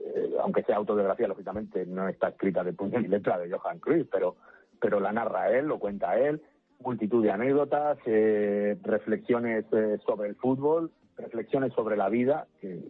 eh, 0.00 0.32
aunque 0.42 0.62
sea 0.62 0.76
autobiografía, 0.76 1.26
lógicamente 1.26 1.84
no 1.86 2.08
está 2.08 2.28
escrita 2.28 2.62
de 2.62 2.72
puño 2.72 3.00
y 3.00 3.08
letra 3.08 3.38
de 3.38 3.50
Johan 3.50 3.80
Cruyff, 3.80 4.08
pero, 4.12 4.36
pero 4.80 5.00
la 5.00 5.12
narra 5.12 5.50
él, 5.50 5.66
lo 5.66 5.80
cuenta 5.80 6.16
él, 6.18 6.40
multitud 6.78 7.22
de 7.22 7.32
anécdotas, 7.32 7.98
eh, 8.06 8.78
reflexiones 8.82 9.64
sobre 10.06 10.28
el 10.28 10.36
fútbol, 10.36 10.92
reflexiones 11.16 11.72
sobre 11.72 11.96
la 11.96 12.08
vida, 12.08 12.46
que 12.60 12.80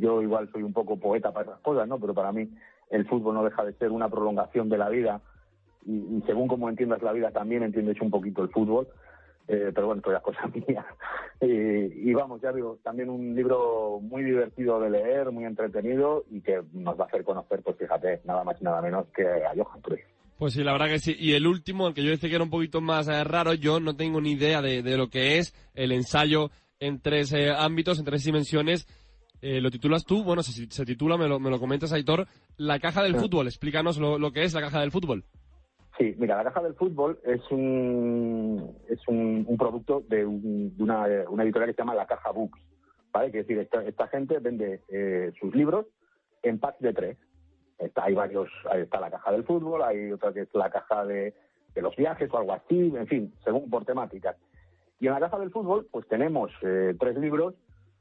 yo 0.00 0.22
igual 0.22 0.50
soy 0.52 0.62
un 0.62 0.72
poco 0.72 0.98
poeta 0.98 1.32
para 1.32 1.46
esas 1.50 1.60
cosas, 1.60 1.88
¿no? 1.88 1.98
Pero 1.98 2.14
para 2.14 2.32
mí 2.32 2.48
el 2.90 3.06
fútbol 3.06 3.34
no 3.34 3.44
deja 3.44 3.64
de 3.64 3.72
ser 3.74 3.90
una 3.90 4.08
prolongación 4.08 4.68
de 4.68 4.78
la 4.78 4.88
vida 4.88 5.20
y, 5.86 6.22
según 6.26 6.48
como 6.48 6.68
entiendas 6.68 7.02
la 7.02 7.12
vida 7.12 7.30
también 7.30 7.62
entiendes 7.62 8.00
un 8.00 8.10
poquito 8.10 8.42
el 8.42 8.50
fútbol. 8.50 8.88
Eh, 9.48 9.72
pero 9.74 9.88
bueno, 9.88 9.98
esto 9.98 10.12
ya 10.12 10.18
es 10.18 10.22
cosa 10.22 10.46
mía. 10.68 10.86
Eh, 11.40 11.92
y 11.92 12.12
vamos, 12.12 12.40
ya 12.40 12.52
digo, 12.52 12.78
también 12.84 13.10
un 13.10 13.34
libro 13.34 13.98
muy 14.00 14.22
divertido 14.22 14.78
de 14.78 14.90
leer, 14.90 15.32
muy 15.32 15.44
entretenido 15.44 16.24
y 16.30 16.40
que 16.40 16.62
nos 16.72 16.98
va 16.98 17.04
a 17.04 17.06
hacer 17.08 17.24
conocer, 17.24 17.60
pues 17.62 17.76
fíjate, 17.76 18.20
nada 18.24 18.44
más 18.44 18.60
y 18.60 18.64
nada 18.64 18.80
menos 18.80 19.06
que 19.08 19.24
a 19.24 19.52
Johan 19.56 19.80
Cruyff. 19.80 20.04
Pues 20.38 20.52
sí, 20.52 20.62
la 20.62 20.72
verdad 20.72 20.86
que 20.86 21.00
sí. 21.00 21.16
Y 21.18 21.34
el 21.34 21.46
último, 21.46 21.88
el 21.88 21.94
que 21.94 22.04
yo 22.04 22.10
decía 22.10 22.28
que 22.28 22.36
era 22.36 22.44
un 22.44 22.50
poquito 22.50 22.80
más 22.80 23.08
eh, 23.08 23.24
raro, 23.24 23.52
yo 23.54 23.80
no 23.80 23.96
tengo 23.96 24.20
ni 24.20 24.32
idea 24.32 24.62
de, 24.62 24.82
de 24.82 24.96
lo 24.96 25.08
que 25.08 25.38
es 25.38 25.52
el 25.74 25.92
ensayo 25.92 26.50
en 26.78 26.98
tres 27.00 27.32
eh, 27.32 27.50
ámbitos, 27.50 27.98
en 27.98 28.04
tres 28.06 28.24
dimensiones. 28.24 28.86
Eh, 29.42 29.60
lo 29.60 29.70
titulas 29.70 30.04
tú, 30.04 30.22
bueno, 30.22 30.42
se, 30.42 30.66
se 30.70 30.84
titula, 30.84 31.16
me 31.16 31.26
lo, 31.28 31.40
me 31.40 31.50
lo 31.50 31.58
comentas, 31.58 31.92
Aitor, 31.92 32.26
La 32.56 32.78
caja 32.78 33.02
del 33.02 33.14
Sí. 33.14 33.20
fútbol. 33.20 33.46
Explícanos 33.46 33.98
lo, 33.98 34.18
lo 34.18 34.32
que 34.32 34.42
es 34.44 34.52
la 34.54 34.60
caja 34.60 34.80
del 34.80 34.90
fútbol. 34.90 35.24
Sí, 35.98 36.14
mira, 36.18 36.36
la 36.36 36.44
caja 36.44 36.62
del 36.62 36.74
fútbol 36.74 37.18
es 37.24 37.40
un 37.50 38.74
es 38.88 39.00
un, 39.08 39.44
un 39.46 39.56
producto 39.58 40.02
de, 40.08 40.24
un- 40.24 40.76
de 40.76 40.82
una, 40.82 41.04
una 41.28 41.42
editorial 41.42 41.70
que 41.70 41.74
se 41.74 41.82
llama 41.82 41.94
La 41.94 42.06
Caja 42.06 42.30
Books, 42.30 42.58
¿vale? 43.12 43.30
Que 43.30 43.40
es 43.40 43.46
decir, 43.46 43.60
esta, 43.62 43.84
esta 43.84 44.08
gente 44.08 44.38
vende 44.38 44.82
eh, 44.88 45.32
sus 45.40 45.54
libros 45.54 45.86
en 46.42 46.58
packs 46.58 46.80
de 46.80 46.92
tres. 46.94 47.18
Está, 47.78 48.04
hay 48.04 48.14
varios, 48.14 48.48
ahí 48.70 48.82
está 48.82 49.00
la 49.00 49.10
caja 49.10 49.32
del 49.32 49.44
fútbol, 49.44 49.82
hay 49.82 50.12
otra 50.12 50.32
que 50.32 50.42
es 50.42 50.48
la 50.54 50.70
caja 50.70 51.04
de, 51.06 51.34
de 51.74 51.82
los 51.82 51.96
viajes 51.96 52.30
o 52.32 52.38
algo 52.38 52.52
así, 52.52 52.92
en 52.94 53.06
fin, 53.06 53.34
según 53.44 53.68
por 53.70 53.84
temáticas. 53.84 54.36
Y 55.00 55.06
en 55.06 55.14
la 55.14 55.20
caja 55.20 55.38
del 55.38 55.50
fútbol, 55.50 55.86
pues 55.90 56.06
tenemos 56.08 56.50
eh, 56.62 56.94
tres 57.00 57.16
libros 57.16 57.54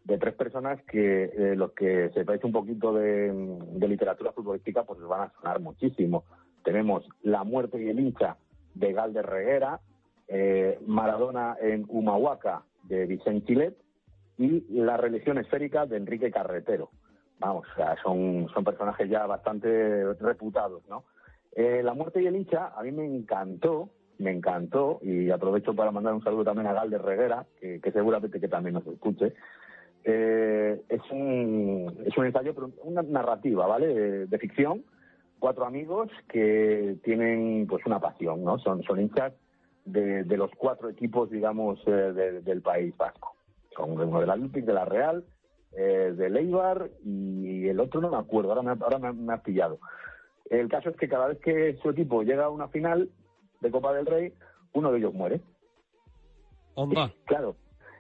de 0.10 0.18
tres 0.18 0.34
personas 0.34 0.82
que 0.84 1.26
eh, 1.26 1.56
los 1.56 1.72
que 1.74 2.10
sepáis 2.16 2.44
un 2.44 2.52
poquito 2.52 2.94
de, 2.94 3.32
de 3.32 3.88
literatura 3.88 4.32
futbolística, 4.32 4.84
pues 4.84 5.00
van 5.02 5.22
a 5.22 5.34
sonar 5.40 5.60
muchísimo. 5.60 6.26
Tenemos 6.64 7.08
La 7.22 7.44
muerte 7.44 7.82
y 7.82 7.90
el 7.90 8.00
hincha 8.00 8.38
de 8.74 8.92
Galder 8.92 9.26
Reguera, 9.26 9.80
eh, 10.28 10.80
Maradona 10.88 11.58
en 11.62 11.86
Humahuaca 11.88 12.64
de 12.84 13.06
Vicente 13.06 13.46
Chilet 13.46 13.78
y 14.40 14.66
La 14.72 14.98
religión 14.98 15.38
esférica 15.38 15.86
de 15.86 15.98
Enrique 15.98 16.32
Carretero. 16.32 16.90
Vamos, 17.40 17.68
o 17.78 18.02
son, 18.04 18.50
son 18.54 18.64
personajes 18.64 19.08
ya 19.10 19.26
bastante 19.28 20.14
reputados, 20.16 20.82
¿no? 20.90 21.06
Eh, 21.56 21.82
la 21.84 21.94
muerte 21.94 22.22
y 22.22 22.28
el 22.28 22.36
hincha 22.36 22.74
a 22.76 22.84
mí 22.84 22.92
me 22.92 23.06
encantó, 23.06 23.90
me 24.18 24.32
encantó, 24.32 25.00
y 25.02 25.30
aprovecho 25.30 25.74
para 25.74 25.92
mandar 25.92 26.14
un 26.14 26.24
saludo 26.24 26.44
también 26.46 26.68
a 26.68 26.74
Galder 26.74 27.02
Reguera, 27.02 27.46
que, 27.60 27.80
que 27.80 27.92
seguramente 27.92 28.40
que 28.40 28.48
también 28.48 28.74
nos 28.74 28.88
escuche. 28.88 29.34
Eh, 30.04 30.82
es, 30.90 31.02
un, 31.12 32.04
es 32.06 32.18
un 32.18 32.26
ensayo, 32.26 32.54
pero 32.56 32.72
una 32.84 33.02
narrativa, 33.02 33.68
¿vale? 33.68 33.88
De, 33.94 34.26
de 34.28 34.38
ficción, 34.40 34.84
cuatro 35.40 35.66
amigos 35.66 36.10
que 36.30 36.98
tienen 37.04 37.68
pues 37.68 37.86
una 37.86 38.00
pasión, 38.00 38.44
¿no? 38.44 38.58
Son, 38.60 38.82
son 38.84 39.00
hinchas 39.02 39.34
de, 39.86 40.24
de 40.24 40.38
los 40.38 40.52
cuatro 40.58 40.90
equipos, 40.90 41.30
digamos, 41.30 41.80
eh, 41.88 41.92
de- 41.92 42.42
del 42.42 42.62
País 42.62 42.96
Vasco. 42.98 43.36
Son 43.76 43.92
uno 43.92 44.20
de 44.20 44.26
la 44.28 44.34
Olympic, 44.34 44.66
de 44.66 44.74
la 44.74 44.86
Real, 44.86 45.24
eh, 45.78 46.14
del 46.16 46.38
Eibar 46.38 46.90
y 47.04 47.68
el 47.68 47.80
otro 47.80 48.02
no 48.02 48.10
me 48.10 48.18
acuerdo, 48.18 48.50
ahora 48.52 48.62
me, 48.64 48.72
ha- 48.72 48.78
ahora 48.84 49.00
me, 49.00 49.08
ha- 49.08 49.14
me 49.14 49.38
pillado. 49.40 49.80
El 50.50 50.68
caso 50.70 50.90
es 50.90 50.96
que 50.98 51.08
cada 51.08 51.28
vez 51.28 51.40
que 51.40 51.78
su 51.82 51.90
equipo 51.92 52.24
llega 52.24 52.46
a 52.46 52.50
una 52.50 52.68
final 52.70 53.10
de 53.62 53.72
Copa 53.72 53.94
del 53.94 54.06
Rey, 54.08 54.34
uno 54.74 54.92
de 54.92 54.98
ellos 54.98 55.14
muere. 55.14 55.42
Onda. 56.76 57.12
Claro. 57.26 57.56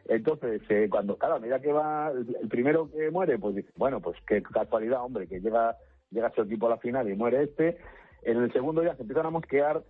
Entonces, 0.10 0.62
eh, 0.70 0.88
cuando, 0.90 1.18
claro, 1.18 1.36
a 1.36 1.40
medida 1.40 1.62
que 1.62 1.72
va 1.72 2.12
el, 2.12 2.50
primero 2.50 2.90
que 2.92 3.12
muere, 3.12 3.38
pues 3.38 3.56
dice, 3.56 3.70
bueno, 3.78 4.02
pues 4.02 4.18
qué 4.28 4.42
casualidad, 4.42 5.04
hombre, 5.04 5.28
que 5.28 5.40
llega, 5.40 5.78
llega 6.10 6.34
su 6.34 6.42
equipo 6.42 6.66
a 6.66 6.72
la 6.72 6.78
final 6.78 7.08
y 7.08 7.16
muere 7.16 7.44
este. 7.44 7.78
En 8.24 8.38
el 8.38 8.52
segundo 8.52 8.84
ya 8.84 8.96
se 8.96 9.04
empiezan 9.04 9.28
a 9.28 9.30
mosquear 9.30 9.84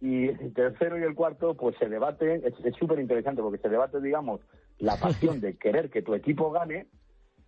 y 0.00 0.28
el 0.28 0.54
tercero 0.54 0.98
y 0.98 1.02
el 1.02 1.14
cuarto, 1.14 1.54
pues 1.54 1.76
se 1.78 1.90
debate, 1.90 2.42
es 2.64 2.76
súper 2.76 2.98
interesante 3.00 3.42
porque 3.42 3.58
se 3.58 3.68
debate, 3.68 4.00
digamos, 4.00 4.40
la 4.78 4.96
pasión 5.00 5.42
de 5.42 5.58
querer 5.58 5.90
que 5.90 6.00
tu 6.00 6.14
equipo 6.14 6.50
gane 6.50 6.86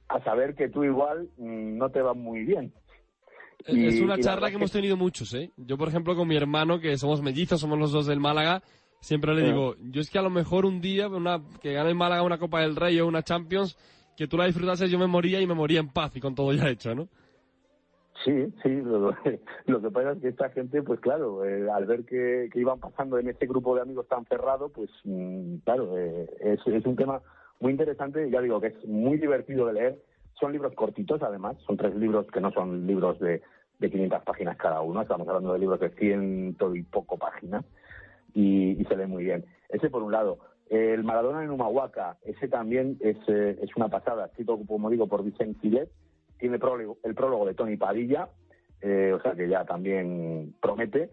a 0.08 0.22
saber 0.22 0.54
que 0.54 0.68
tú 0.68 0.84
igual 0.84 1.30
mm, 1.38 1.78
no 1.78 1.88
te 1.88 2.02
va 2.02 2.12
muy 2.12 2.44
bien. 2.44 2.74
Y- 3.66 3.86
es 3.86 4.00
una 4.02 4.18
charla 4.18 4.50
que 4.50 4.56
hemos 4.56 4.70
tenido 4.70 4.98
muchos, 4.98 5.32
¿eh? 5.32 5.50
Yo, 5.56 5.78
por 5.78 5.88
ejemplo, 5.88 6.14
con 6.14 6.28
mi 6.28 6.36
hermano, 6.36 6.78
que 6.78 6.96
somos 6.98 7.22
mellizos, 7.22 7.58
somos 7.58 7.78
los 7.78 7.90
dos 7.90 8.06
del 8.06 8.20
Málaga, 8.20 8.62
siempre 9.00 9.34
le 9.34 9.42
Sí. 9.42 9.46
digo, 9.48 9.74
yo 9.90 10.00
es 10.00 10.10
que 10.10 10.18
a 10.18 10.22
lo 10.22 10.30
mejor 10.30 10.66
un 10.66 10.80
día, 10.80 11.08
una, 11.08 11.40
que 11.60 11.72
gane 11.72 11.90
el 11.90 11.94
Málaga 11.96 12.22
una 12.22 12.38
Copa 12.38 12.60
del 12.60 12.76
Rey 12.76 12.98
o 13.00 13.06
una 13.06 13.22
Champions, 13.22 13.76
que 14.16 14.26
tú 14.26 14.36
la 14.36 14.46
disfrutases, 14.46 14.90
yo 14.90 14.98
me 14.98 15.06
moría 15.06 15.40
y 15.40 15.46
me 15.46 15.54
moría 15.54 15.80
en 15.80 15.88
paz 15.88 16.14
y 16.16 16.20
con 16.20 16.34
todo 16.34 16.52
ya 16.52 16.68
hecho, 16.68 16.94
¿no? 16.94 17.08
Sí, 18.24 18.52
sí, 18.62 18.68
lo, 18.82 19.14
lo 19.66 19.80
que 19.82 19.90
pasa 19.92 20.12
es 20.12 20.18
que 20.18 20.28
esta 20.28 20.50
gente, 20.50 20.82
pues 20.82 20.98
claro, 21.00 21.44
eh, 21.44 21.70
al 21.70 21.86
ver 21.86 22.04
que, 22.04 22.48
que 22.52 22.60
iban 22.60 22.80
pasando 22.80 23.16
en 23.18 23.28
este 23.28 23.46
grupo 23.46 23.76
de 23.76 23.82
amigos 23.82 24.08
tan 24.08 24.24
cerrado, 24.26 24.70
pues 24.70 24.90
mm, 25.04 25.58
claro, 25.58 25.96
eh, 25.96 26.28
es, 26.40 26.60
es 26.66 26.84
un 26.84 26.96
tema 26.96 27.22
muy 27.60 27.70
interesante, 27.72 28.28
ya 28.30 28.40
digo 28.40 28.60
que 28.60 28.68
es 28.68 28.84
muy 28.86 29.18
divertido 29.18 29.66
de 29.66 29.72
leer, 29.74 30.02
son 30.40 30.52
libros 30.52 30.74
cortitos 30.74 31.22
además, 31.22 31.56
son 31.64 31.76
tres 31.76 31.94
libros 31.94 32.26
que 32.32 32.40
no 32.40 32.50
son 32.50 32.86
libros 32.88 33.20
de, 33.20 33.40
de 33.78 33.90
500 33.90 34.22
páginas 34.24 34.56
cada 34.56 34.80
uno, 34.80 35.02
estamos 35.02 35.28
hablando 35.28 35.52
de 35.52 35.58
libros 35.60 35.78
de 35.78 35.90
ciento 35.90 36.74
y 36.74 36.82
poco 36.82 37.16
páginas 37.18 37.64
y, 38.34 38.80
y 38.80 38.84
se 38.84 38.96
lee 38.96 39.06
muy 39.06 39.24
bien. 39.24 39.44
Ese 39.68 39.90
por 39.90 40.02
un 40.02 40.12
lado. 40.12 40.38
El 40.70 41.02
Maradona 41.02 41.42
en 41.42 41.50
Humahuaca, 41.50 42.18
ese 42.24 42.46
también 42.48 42.98
es, 43.00 43.16
eh, 43.28 43.58
es 43.62 43.74
una 43.76 43.88
pasada, 43.88 44.26
escrito, 44.26 44.58
como 44.66 44.90
digo, 44.90 45.06
por 45.06 45.24
Vicente 45.24 45.58
Silet, 45.60 45.90
tiene 46.38 46.58
prólogo- 46.58 46.98
el 47.04 47.14
prólogo 47.14 47.46
de 47.46 47.54
Tony 47.54 47.76
Padilla, 47.78 48.28
eh, 48.82 49.12
o 49.14 49.20
sea 49.22 49.32
que 49.34 49.48
ya 49.48 49.64
también 49.64 50.54
promete. 50.60 51.10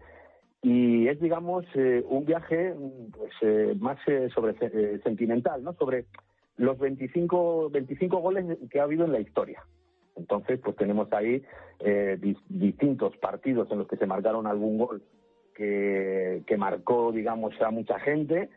Y 0.62 1.08
es, 1.08 1.18
digamos, 1.20 1.64
eh, 1.74 2.04
un 2.08 2.24
viaje 2.26 2.74
pues, 3.16 3.32
eh, 3.42 3.74
más 3.80 3.98
eh, 4.06 4.28
sobre 4.34 4.54
eh, 4.60 5.00
sentimental, 5.04 5.62
¿no? 5.64 5.72
Sobre 5.74 6.04
los 6.58 6.78
25, 6.78 7.70
25 7.70 8.18
goles 8.18 8.58
que 8.70 8.80
ha 8.80 8.84
habido 8.84 9.04
en 9.06 9.12
la 9.12 9.20
historia. 9.20 9.64
Entonces, 10.16 10.58
pues 10.62 10.76
tenemos 10.76 11.12
ahí 11.12 11.42
eh, 11.80 12.18
dis- 12.20 12.42
distintos 12.48 13.16
partidos 13.18 13.70
en 13.70 13.78
los 13.78 13.88
que 13.88 13.96
se 13.96 14.06
marcaron 14.06 14.46
algún 14.46 14.78
gol 14.78 15.02
que, 15.56 16.42
que 16.46 16.56
marcó, 16.56 17.12
digamos, 17.12 17.54
a 17.60 17.70
mucha 17.70 17.98
gente 17.98 18.50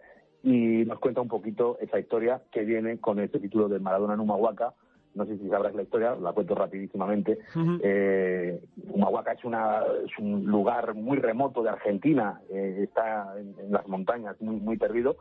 y 0.44 0.86
nos 0.86 1.00
cuenta 1.00 1.22
un 1.22 1.28
poquito 1.28 1.78
esa 1.80 2.00
historia 2.00 2.42
que 2.52 2.64
viene 2.64 3.00
con 3.00 3.20
este 3.20 3.40
título 3.40 3.68
de 3.68 3.80
Maradona 3.80 4.14
en 4.14 4.20
Humahuaca, 4.20 4.74
no 5.16 5.26
sé 5.26 5.38
si 5.38 5.50
sabrás 5.50 5.74
la 5.74 5.82
historia, 5.82 6.16
la 6.16 6.34
cuento 6.34 6.56
rapidísimamente. 6.56 7.40
eh, 7.84 8.62
Humahuaca 8.90 9.34
es, 9.34 9.44
una, 9.44 9.82
es 10.06 10.18
un 10.20 10.46
lugar 10.46 10.94
muy 10.94 11.18
remoto 11.18 11.64
de 11.64 11.70
Argentina, 11.70 12.42
eh, 12.50 12.82
está 12.84 13.34
en, 13.40 13.56
en, 13.60 13.72
las 13.72 13.88
montañas, 13.88 14.40
muy, 14.42 14.58
muy 14.58 14.78
perdido. 14.78 15.18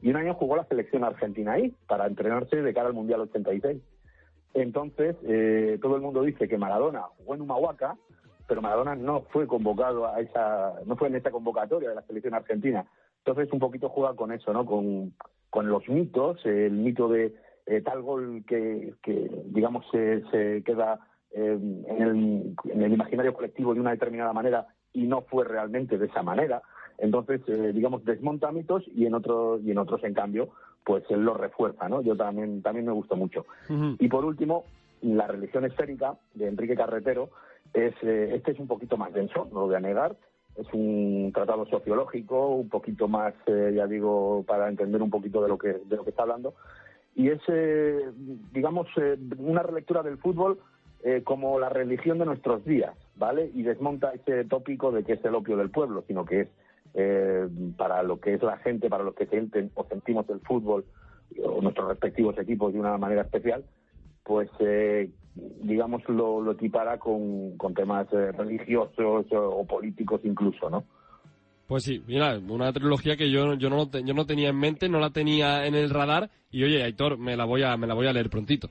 Y 0.00 0.10
un 0.10 0.16
año 0.16 0.34
jugó 0.34 0.56
la 0.56 0.64
selección 0.64 1.04
argentina 1.04 1.52
ahí 1.52 1.74
para 1.86 2.06
entrenarse 2.06 2.56
de 2.62 2.74
cara 2.74 2.88
al 2.88 2.94
Mundial 2.94 3.20
86. 3.22 3.82
Entonces, 4.54 5.16
eh, 5.24 5.78
todo 5.82 5.96
el 5.96 6.02
mundo 6.02 6.22
dice 6.22 6.48
que 6.48 6.58
Maradona 6.58 7.02
jugó 7.18 7.34
en 7.34 7.40
Humahuaca, 7.40 7.96
pero 8.46 8.62
Maradona 8.62 8.94
no 8.94 9.22
fue 9.30 9.46
convocado 9.46 10.06
a 10.06 10.20
esa, 10.20 10.74
no 10.86 10.96
fue 10.96 11.08
en 11.08 11.16
esa 11.16 11.30
convocatoria 11.30 11.88
de 11.88 11.94
la 11.94 12.02
selección 12.02 12.34
argentina. 12.34 12.84
Entonces, 13.18 13.52
un 13.52 13.58
poquito 13.58 13.88
juega 13.88 14.14
con 14.14 14.32
eso, 14.32 14.52
¿no? 14.52 14.66
Con, 14.66 15.14
con 15.50 15.68
los 15.68 15.88
mitos, 15.88 16.44
el 16.44 16.72
mito 16.72 17.08
de 17.08 17.34
eh, 17.66 17.80
tal 17.80 18.02
gol 18.02 18.44
que, 18.46 18.94
que 19.02 19.30
digamos, 19.46 19.86
se, 19.90 20.22
se 20.30 20.62
queda 20.62 20.98
eh, 21.30 21.58
en, 21.88 22.02
el, 22.02 22.54
en, 22.64 22.82
el, 22.82 22.92
imaginario 22.92 23.32
colectivo 23.32 23.72
de 23.72 23.80
una 23.80 23.92
determinada 23.92 24.32
manera 24.32 24.66
y 24.92 25.06
no 25.06 25.22
fue 25.22 25.44
realmente 25.44 25.96
de 25.96 26.06
esa 26.06 26.22
manera. 26.22 26.62
Entonces, 26.98 27.40
eh, 27.48 27.72
digamos, 27.72 28.04
desmonta 28.04 28.52
mitos 28.52 28.84
y 28.94 29.06
en 29.06 29.14
otros, 29.14 29.62
y 29.62 29.70
en 29.70 29.78
otros, 29.78 30.04
en 30.04 30.14
cambio, 30.14 30.50
pues 30.84 31.02
él 31.08 31.24
lo 31.24 31.34
refuerza, 31.34 31.88
¿no? 31.88 32.02
Yo 32.02 32.16
también, 32.16 32.62
también 32.62 32.86
me 32.86 32.92
gustó 32.92 33.16
mucho. 33.16 33.46
Uh 33.70 33.72
-huh. 33.72 33.96
Y 33.98 34.08
por 34.08 34.24
último, 34.24 34.64
la 35.00 35.26
religión 35.26 35.64
esférica 35.64 36.18
de 36.34 36.48
Enrique 36.48 36.76
Carretero 36.76 37.30
es, 37.72 37.94
eh, 38.02 38.34
este 38.34 38.52
es 38.52 38.58
un 38.58 38.66
poquito 38.66 38.96
más 38.96 39.12
denso, 39.12 39.48
no 39.52 39.60
lo 39.60 39.66
voy 39.66 39.74
a 39.74 39.80
negar, 39.80 40.16
es 40.56 40.66
un 40.72 41.32
tratado 41.34 41.66
sociológico, 41.66 42.48
un 42.48 42.68
poquito 42.68 43.08
más, 43.08 43.34
eh, 43.46 43.72
ya 43.74 43.86
digo, 43.86 44.44
para 44.46 44.68
entender 44.68 45.02
un 45.02 45.10
poquito 45.10 45.42
de 45.42 45.48
lo 45.48 45.58
que, 45.58 45.68
de 45.68 45.96
lo 45.96 46.04
que 46.04 46.10
está 46.10 46.22
hablando. 46.22 46.54
Y 47.16 47.28
es, 47.30 47.40
eh, 47.48 48.10
digamos, 48.52 48.86
eh, 48.96 49.16
una 49.38 49.62
relectura 49.62 50.02
del 50.02 50.18
fútbol 50.18 50.58
eh, 51.02 51.22
como 51.22 51.58
la 51.60 51.68
religión 51.68 52.18
de 52.18 52.24
nuestros 52.24 52.64
días, 52.64 52.94
¿vale? 53.16 53.50
Y 53.54 53.62
desmonta 53.62 54.12
ese 54.14 54.44
tópico 54.44 54.90
de 54.90 55.04
que 55.04 55.12
es 55.12 55.24
el 55.24 55.34
opio 55.34 55.56
del 55.56 55.70
pueblo, 55.70 56.02
sino 56.06 56.24
que 56.24 56.40
es 56.40 56.48
eh, 56.94 57.46
para 57.76 58.02
lo 58.02 58.20
que 58.20 58.34
es 58.34 58.42
la 58.42 58.56
gente, 58.58 58.88
para 58.88 59.04
lo 59.04 59.14
que 59.14 59.26
sienten 59.26 59.70
o 59.74 59.84
sentimos 59.84 60.28
el 60.30 60.40
fútbol 60.40 60.84
o 61.44 61.60
nuestros 61.60 61.88
respectivos 61.88 62.38
equipos 62.38 62.72
de 62.72 62.80
una 62.80 62.96
manera 62.96 63.22
especial, 63.22 63.64
pues 64.24 64.50
eh, 64.60 65.10
digamos 65.34 66.02
lo, 66.08 66.40
lo 66.40 66.52
equipara 66.52 66.98
con, 66.98 67.56
con 67.56 67.74
temas 67.74 68.06
eh, 68.12 68.32
religiosos 68.32 69.26
o, 69.32 69.36
o, 69.36 69.66
políticos 69.66 70.20
incluso, 70.24 70.70
¿no? 70.70 70.84
Pues 71.66 71.84
sí, 71.84 72.02
mira, 72.06 72.38
una 72.48 72.72
trilogía 72.72 73.16
que 73.16 73.30
yo, 73.30 73.54
yo, 73.54 73.70
no, 73.70 73.90
yo 73.90 74.14
no 74.14 74.26
tenía 74.26 74.50
en 74.50 74.58
mente, 74.58 74.88
no 74.88 74.98
la 74.98 75.10
tenía 75.10 75.66
en 75.66 75.74
el 75.74 75.90
radar 75.90 76.30
y 76.50 76.62
oye, 76.62 76.82
Aitor, 76.82 77.16
me 77.16 77.36
la 77.36 77.46
voy 77.46 77.62
a, 77.62 77.76
me 77.76 77.86
la 77.86 77.94
voy 77.94 78.06
a 78.06 78.12
leer 78.12 78.28
prontito. 78.28 78.68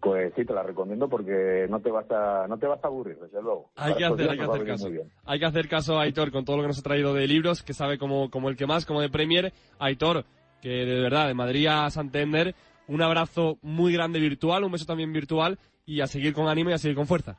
Pues 0.00 0.32
sí, 0.34 0.44
te 0.44 0.52
la 0.52 0.64
recomiendo 0.64 1.08
porque 1.08 1.66
no 1.70 1.80
te 1.80 1.90
vas 1.90 2.10
a, 2.10 2.46
no 2.48 2.58
te 2.58 2.66
vas 2.66 2.82
a 2.82 2.88
aburrir, 2.88 3.18
desde 3.18 3.40
luego. 3.40 3.70
Hay 3.76 3.94
que 3.94 4.04
hacer, 4.04 4.30
hay 4.30 4.36
que 4.36 4.44
hacer 4.44 4.66
caso. 4.66 4.88
Hay 5.24 5.38
que 5.38 5.46
hacer 5.46 5.68
caso 5.68 5.98
a 5.98 6.02
Aitor 6.02 6.32
con 6.32 6.44
todo 6.44 6.56
lo 6.56 6.62
que 6.62 6.68
nos 6.68 6.78
ha 6.80 6.82
traído 6.82 7.14
de 7.14 7.28
libros, 7.28 7.62
que 7.62 7.72
sabe 7.72 7.98
como, 7.98 8.28
como 8.28 8.48
el 8.48 8.56
que 8.56 8.66
más, 8.66 8.84
como 8.84 9.00
de 9.00 9.10
Premier. 9.10 9.52
Aitor, 9.78 10.24
que 10.60 10.70
de 10.70 11.00
verdad, 11.00 11.28
de 11.28 11.34
Madrid 11.34 11.68
a 11.68 11.88
Santander, 11.90 12.54
un 12.88 13.02
abrazo 13.02 13.58
muy 13.62 13.92
grande 13.92 14.20
virtual, 14.20 14.64
un 14.64 14.72
beso 14.72 14.86
también 14.86 15.12
virtual 15.12 15.58
y 15.86 16.00
a 16.00 16.06
seguir 16.06 16.34
con 16.34 16.48
ánimo 16.48 16.70
y 16.70 16.72
a 16.74 16.78
seguir 16.78 16.96
con 16.96 17.06
fuerza. 17.06 17.36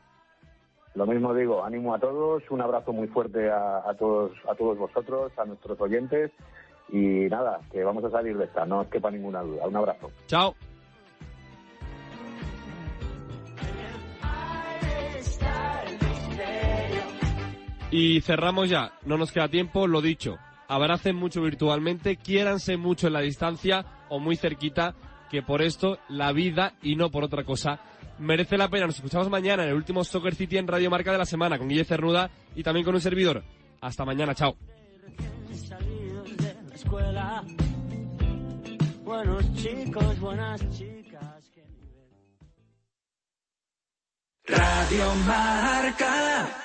Lo 0.96 1.08
mismo 1.08 1.34
digo, 1.34 1.64
ánimo 1.64 1.96
a 1.96 2.00
todos, 2.00 2.44
un 2.52 2.62
abrazo 2.62 2.94
muy 2.94 3.08
fuerte 3.08 3.50
a, 3.50 3.78
a 3.90 3.96
todos, 3.96 4.32
a 4.50 4.54
todos 4.56 4.78
vosotros, 4.78 5.32
a 5.38 5.46
nuestros 5.46 5.80
oyentes 5.82 6.32
y 6.90 7.28
nada, 7.30 7.60
que 7.72 7.84
vamos 7.84 8.04
a 8.04 8.12
salir 8.12 8.38
de 8.38 8.46
esta, 8.46 8.66
no 8.66 8.82
os 8.82 8.88
quepa 8.88 9.10
ninguna 9.10 9.42
duda. 9.42 9.68
Un 9.68 9.76
abrazo. 9.76 10.12
Chao. 10.28 10.56
Y 17.90 18.22
cerramos 18.22 18.70
ya, 18.70 18.94
no 19.06 19.18
nos 19.18 19.32
queda 19.32 19.48
tiempo, 19.50 19.86
lo 19.86 20.02
dicho, 20.02 20.38
abracen 20.68 21.16
mucho 21.16 21.44
virtualmente, 21.44 22.18
quiéranse 22.18 22.76
mucho 22.76 23.06
en 23.06 23.14
la 23.14 23.20
distancia 23.20 23.86
o 24.10 24.20
muy 24.20 24.36
cerquita, 24.36 24.96
que 25.34 25.42
por 25.42 25.64
esto 25.64 25.98
la 26.10 26.32
vida 26.32 26.76
y 26.84 26.96
no 26.96 27.10
por 27.10 27.24
otra 27.24 27.44
cosa 27.44 27.80
merece 28.20 28.56
la 28.56 28.70
pena. 28.70 28.86
Nos 28.86 28.98
escuchamos 28.98 29.32
mañana 29.32 29.64
en 29.64 29.70
el 29.70 29.76
último 29.76 30.04
Soccer 30.04 30.36
City 30.36 30.58
en 30.58 30.68
Radio 30.68 30.92
Marca 30.92 31.12
de 31.12 31.18
la 31.18 31.26
semana 31.26 31.58
con 31.58 31.68
Guille 31.68 31.86
Cernuda 31.86 32.30
y 32.56 32.62
también 32.62 32.86
con 32.86 32.94
un 32.94 33.02
servidor. 33.02 33.44
Hasta 33.82 34.06
mañana, 34.06 34.36
chao. 34.36 34.56
Buenos 39.04 39.54
chicos, 39.56 40.20
buenas 40.20 40.70
chicas. 40.70 41.52
Radio 44.46 45.16
Marca. 45.26 46.63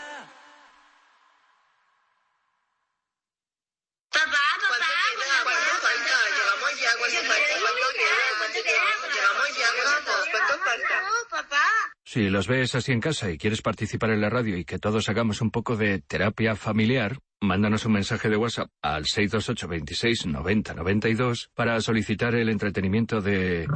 Si 12.10 12.30
los 12.30 12.48
ves 12.48 12.74
así 12.74 12.92
en 12.92 13.02
casa 13.02 13.30
y 13.30 13.36
quieres 13.36 13.60
participar 13.60 14.08
en 14.08 14.22
la 14.22 14.30
radio 14.30 14.56
y 14.56 14.64
que 14.64 14.78
todos 14.78 15.10
hagamos 15.10 15.42
un 15.42 15.50
poco 15.50 15.76
de 15.76 16.00
terapia 16.00 16.56
familiar, 16.56 17.18
mándanos 17.38 17.84
un 17.84 17.92
mensaje 17.92 18.30
de 18.30 18.36
WhatsApp 18.38 18.70
al 18.80 19.04
628 19.04 19.68
26 19.68 20.24
90 20.24 20.72
92 20.72 21.50
para 21.52 21.78
solicitar 21.82 22.34
el 22.34 22.48
entretenimiento 22.48 23.20
de 23.20 23.66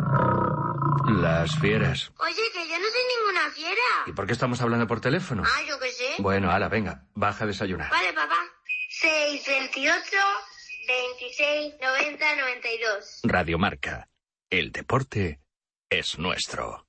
las 1.20 1.58
fieras. 1.58 2.10
Oye, 2.20 2.34
que 2.54 2.66
yo 2.70 2.78
no 2.78 2.86
soy 2.86 3.02
ninguna 3.18 3.50
fiera. 3.50 3.82
¿Y 4.06 4.12
por 4.12 4.26
qué 4.26 4.32
estamos 4.32 4.62
hablando 4.62 4.86
por 4.86 5.02
teléfono? 5.02 5.42
Ah, 5.44 5.60
yo 5.68 5.78
qué 5.78 5.90
sé. 5.90 6.14
Bueno, 6.18 6.50
ala, 6.50 6.70
venga, 6.70 7.04
baja 7.12 7.44
a 7.44 7.48
desayunar. 7.48 7.90
Vale, 7.90 8.14
papá. 8.14 8.36
628 8.88 10.16
26 10.88 11.74
90 11.82 12.36
92. 12.36 13.20
Radio 13.24 13.58
Marca. 13.58 14.08
El 14.48 14.72
deporte 14.72 15.42
es 15.90 16.18
nuestro. 16.18 16.86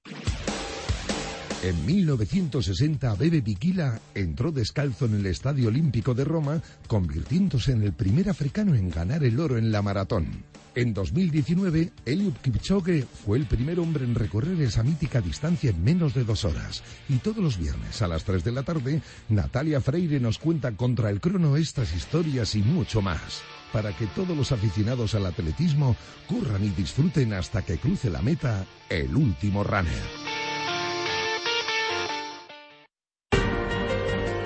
En 1.64 1.86
1960, 1.86 3.16
Bebe 3.16 3.40
Bikila 3.40 4.02
entró 4.14 4.52
descalzo 4.52 5.06
en 5.06 5.14
el 5.16 5.26
Estadio 5.28 5.70
Olímpico 5.70 6.14
de 6.14 6.26
Roma, 6.26 6.62
convirtiéndose 6.88 7.72
en 7.72 7.84
el 7.84 7.94
primer 7.94 8.30
africano 8.30 8.76
en 8.76 8.90
ganar 8.90 9.24
el 9.24 9.40
oro 9.40 9.58
en 9.58 9.72
la 9.72 9.82
maratón. 9.82 10.44
En 10.76 10.94
2019, 10.94 11.94
Eliud 12.06 12.34
Kipchoge 12.42 13.06
fue 13.06 13.38
el 13.38 13.46
primer 13.46 13.80
hombre 13.80 14.04
en 14.04 14.14
recorrer 14.14 14.60
esa 14.60 14.84
mítica 14.84 15.22
distancia 15.22 15.70
en 15.70 15.82
menos 15.82 16.14
de 16.14 16.26
dos 16.26 16.44
horas. 16.44 16.84
Y 17.08 17.20
todos 17.20 17.38
los 17.38 17.58
viernes 17.58 18.02
a 18.02 18.10
las 18.10 18.26
3 18.26 18.44
de 18.44 18.52
la 18.52 18.64
tarde, 18.64 19.02
Natalia 19.30 19.80
Freire 19.80 20.20
nos 20.20 20.40
cuenta 20.40 20.74
contra 20.74 21.12
el 21.12 21.22
crono 21.22 21.56
estas 21.56 21.96
historias 21.96 22.56
y 22.56 22.62
mucho 22.62 23.02
más. 23.02 23.42
Para 23.72 23.96
que 23.96 24.08
todos 24.08 24.36
los 24.36 24.52
aficionados 24.52 25.16
al 25.16 25.28
atletismo 25.28 25.96
corran 26.28 26.66
y 26.66 26.72
disfruten 26.72 27.32
hasta 27.32 27.62
que 27.62 27.78
cruce 27.78 28.10
la 28.10 28.22
meta 28.22 28.66
el 28.90 29.16
último 29.16 29.64
runner. 29.64 30.33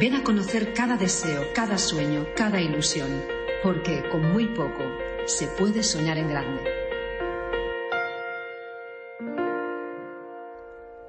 Ven 0.00 0.14
a 0.14 0.22
conocer 0.22 0.72
cada 0.74 0.96
deseo, 0.96 1.42
cada 1.54 1.76
sueño, 1.76 2.24
cada 2.36 2.60
ilusión, 2.60 3.20
porque 3.64 4.04
con 4.12 4.32
muy 4.32 4.46
poco 4.46 4.84
se 5.26 5.48
puede 5.48 5.82
soñar 5.82 6.18
en 6.18 6.28
grande. 6.28 6.62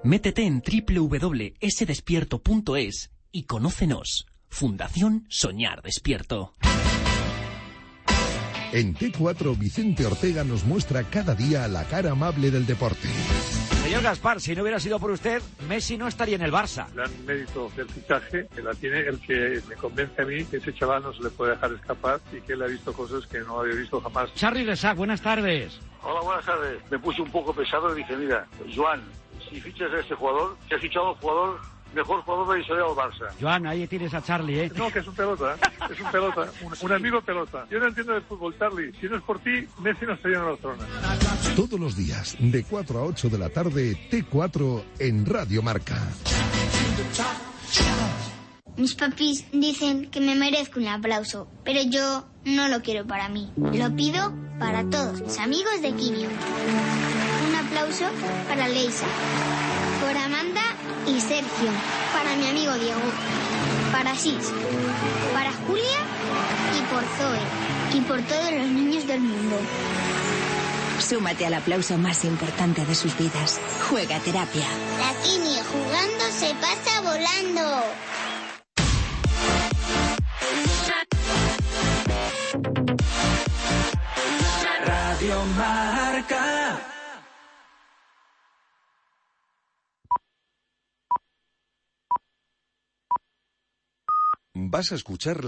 Métete 0.04 0.48
en 0.48 0.64
www.sdespierto.es 0.64 3.12
y 3.32 3.44
conócenos. 3.44 4.26
Fundación 4.48 5.28
Soñar 5.30 5.84
Despierto. 5.84 6.56
En 8.74 8.96
T4, 8.96 9.56
Vicente 9.56 10.08
Ortega 10.08 10.44
nos 10.44 10.64
muestra 10.64 11.04
cada 11.04 11.36
día 11.36 11.68
la 11.68 11.84
cara 11.84 12.10
amable 12.12 12.50
del 12.50 12.66
deporte. 12.66 13.08
Señor 13.90 14.04
Gaspar, 14.04 14.40
si 14.40 14.56
no 14.56 14.62
hubiera 14.62 14.80
sido 14.80 15.00
por 15.00 15.10
usted, 15.10 15.42
Messi 15.68 15.98
no 15.98 16.08
estaría 16.08 16.36
en 16.36 16.44
el 16.44 16.52
Barça. 16.52 16.86
El 16.90 16.94
gran 16.94 17.26
mérito 17.26 17.72
del 17.76 17.90
fichaje 17.90 18.48
que 18.54 18.62
la 18.62 18.76
tiene 18.76 19.00
el 19.00 19.20
que 19.20 19.60
me 19.68 19.74
convence 19.74 20.22
a 20.22 20.26
mí 20.26 20.46
que 20.46 20.58
ese 20.58 20.72
chaval 20.76 21.02
no 21.02 21.12
se 21.12 21.24
le 21.24 21.32
puede 21.32 21.54
dejar 21.54 21.74
escapar 21.74 22.20
y 22.32 22.40
que 22.42 22.54
él 22.54 22.62
ha 22.62 22.68
visto 22.68 22.94
cosas 22.94 23.26
que 23.26 23.40
no 23.40 23.62
había 23.62 23.74
visto 23.74 24.00
jamás. 24.00 24.32
Charlie 24.36 24.64
Lesac, 24.64 24.96
buenas 24.96 25.24
tardes. 25.24 25.80
Hola, 26.04 26.22
buenas 26.22 26.46
tardes. 26.46 26.80
Me 26.92 27.00
puse 27.00 27.20
un 27.24 27.32
poco 27.32 27.52
pesado 27.52 27.92
y 27.96 28.04
dije, 28.04 28.16
mira, 28.16 28.48
Joan, 28.76 29.02
si 29.50 29.60
fichas 29.60 29.92
a 29.92 30.02
este 30.02 30.14
jugador, 30.14 30.56
que 30.68 30.76
has 30.76 30.82
fichado 30.82 31.08
a 31.08 31.12
un 31.14 31.18
jugador, 31.18 31.60
mejor 31.94 32.22
jugador 32.24 32.48
de 32.50 32.54
la 32.56 32.62
historia 32.62 32.84
del 32.86 32.94
Barça. 32.96 33.34
Joan, 33.42 33.68
ahí 33.68 33.88
tienes 33.88 34.14
a 34.14 34.22
Charlie, 34.22 34.60
¿eh? 34.66 34.72
No, 34.76 34.92
que 34.92 35.00
es 35.00 35.08
un 35.08 35.16
pelota, 35.16 35.56
es 35.90 36.00
un 36.00 36.12
pelota, 36.12 36.52
un, 36.64 36.74
un 36.82 36.92
amigo 36.92 37.22
pelota. 37.22 37.66
Yo 37.70 37.80
no 37.80 37.88
entiendo 37.88 38.14
de 38.14 38.22
fútbol, 38.22 38.56
Charlie. 38.58 38.92
Si 39.00 39.08
no 39.08 39.18
es 39.18 39.24
por 39.24 39.40
ti, 39.40 39.68
Messi 39.80 40.06
no 40.06 40.14
estaría 40.14 40.38
en 40.38 40.46
la 40.46 40.58
zona. 40.58 40.86
Todos 41.56 41.80
los 41.80 41.96
días, 41.96 42.36
de 42.40 42.64
4 42.64 43.00
a 43.00 43.04
8 43.04 43.30
de 43.30 43.38
la 43.38 43.50
tarde, 43.50 44.10
T4 44.12 44.84
en 45.00 45.26
Radio 45.26 45.62
Marca. 45.62 45.98
Mis 48.78 48.96
papis 48.96 49.46
dicen 49.52 50.10
que 50.10 50.22
me 50.22 50.36
merezco 50.36 50.80
un 50.80 50.88
aplauso, 50.88 51.50
pero 51.66 51.82
yo 51.90 52.26
no 52.46 52.70
lo 52.70 52.82
quiero 52.82 53.06
para 53.06 53.28
mí. 53.28 53.52
Lo 53.58 53.94
pido 53.96 54.34
para 54.58 54.90
todos 54.90 55.22
mis 55.22 55.38
amigos 55.38 55.82
de 55.82 55.92
Quimio. 55.94 56.30
Un 57.50 57.56
aplauso 57.56 58.06
para 58.48 58.68
Leisa, 58.70 59.06
y 61.08 61.22
Sergio, 61.22 61.72
para 62.14 62.36
mi 62.36 62.48
amigo 62.48 62.74
Diego, 62.76 63.02
para 63.92 64.16
Sis, 64.16 64.52
para 65.34 65.52
Julia 65.68 66.00
y 66.78 66.82
por 66.94 67.04
Zoe, 67.18 67.98
y 67.98 68.02
por 68.02 68.22
todos 68.22 68.52
los 68.52 68.68
niños 68.68 69.08
del 69.08 69.22
mundo. 69.22 69.58
Súmate 71.00 71.46
al 71.46 71.54
aplauso 71.56 71.98
más 71.98 72.24
importante 72.26 72.86
de 72.86 72.94
sus 72.94 73.18
vidas. 73.18 73.60
Juega 73.90 74.20
terapia. 74.20 74.68
La 75.00 75.14
Quimio 75.24 75.64
jugando 75.72 76.26
se 76.32 76.54
pasa 76.56 77.02
volando. 77.02 77.84
Vas 94.68 94.92
a 94.92 94.96
escuchar 94.96 95.38
la 95.38 95.48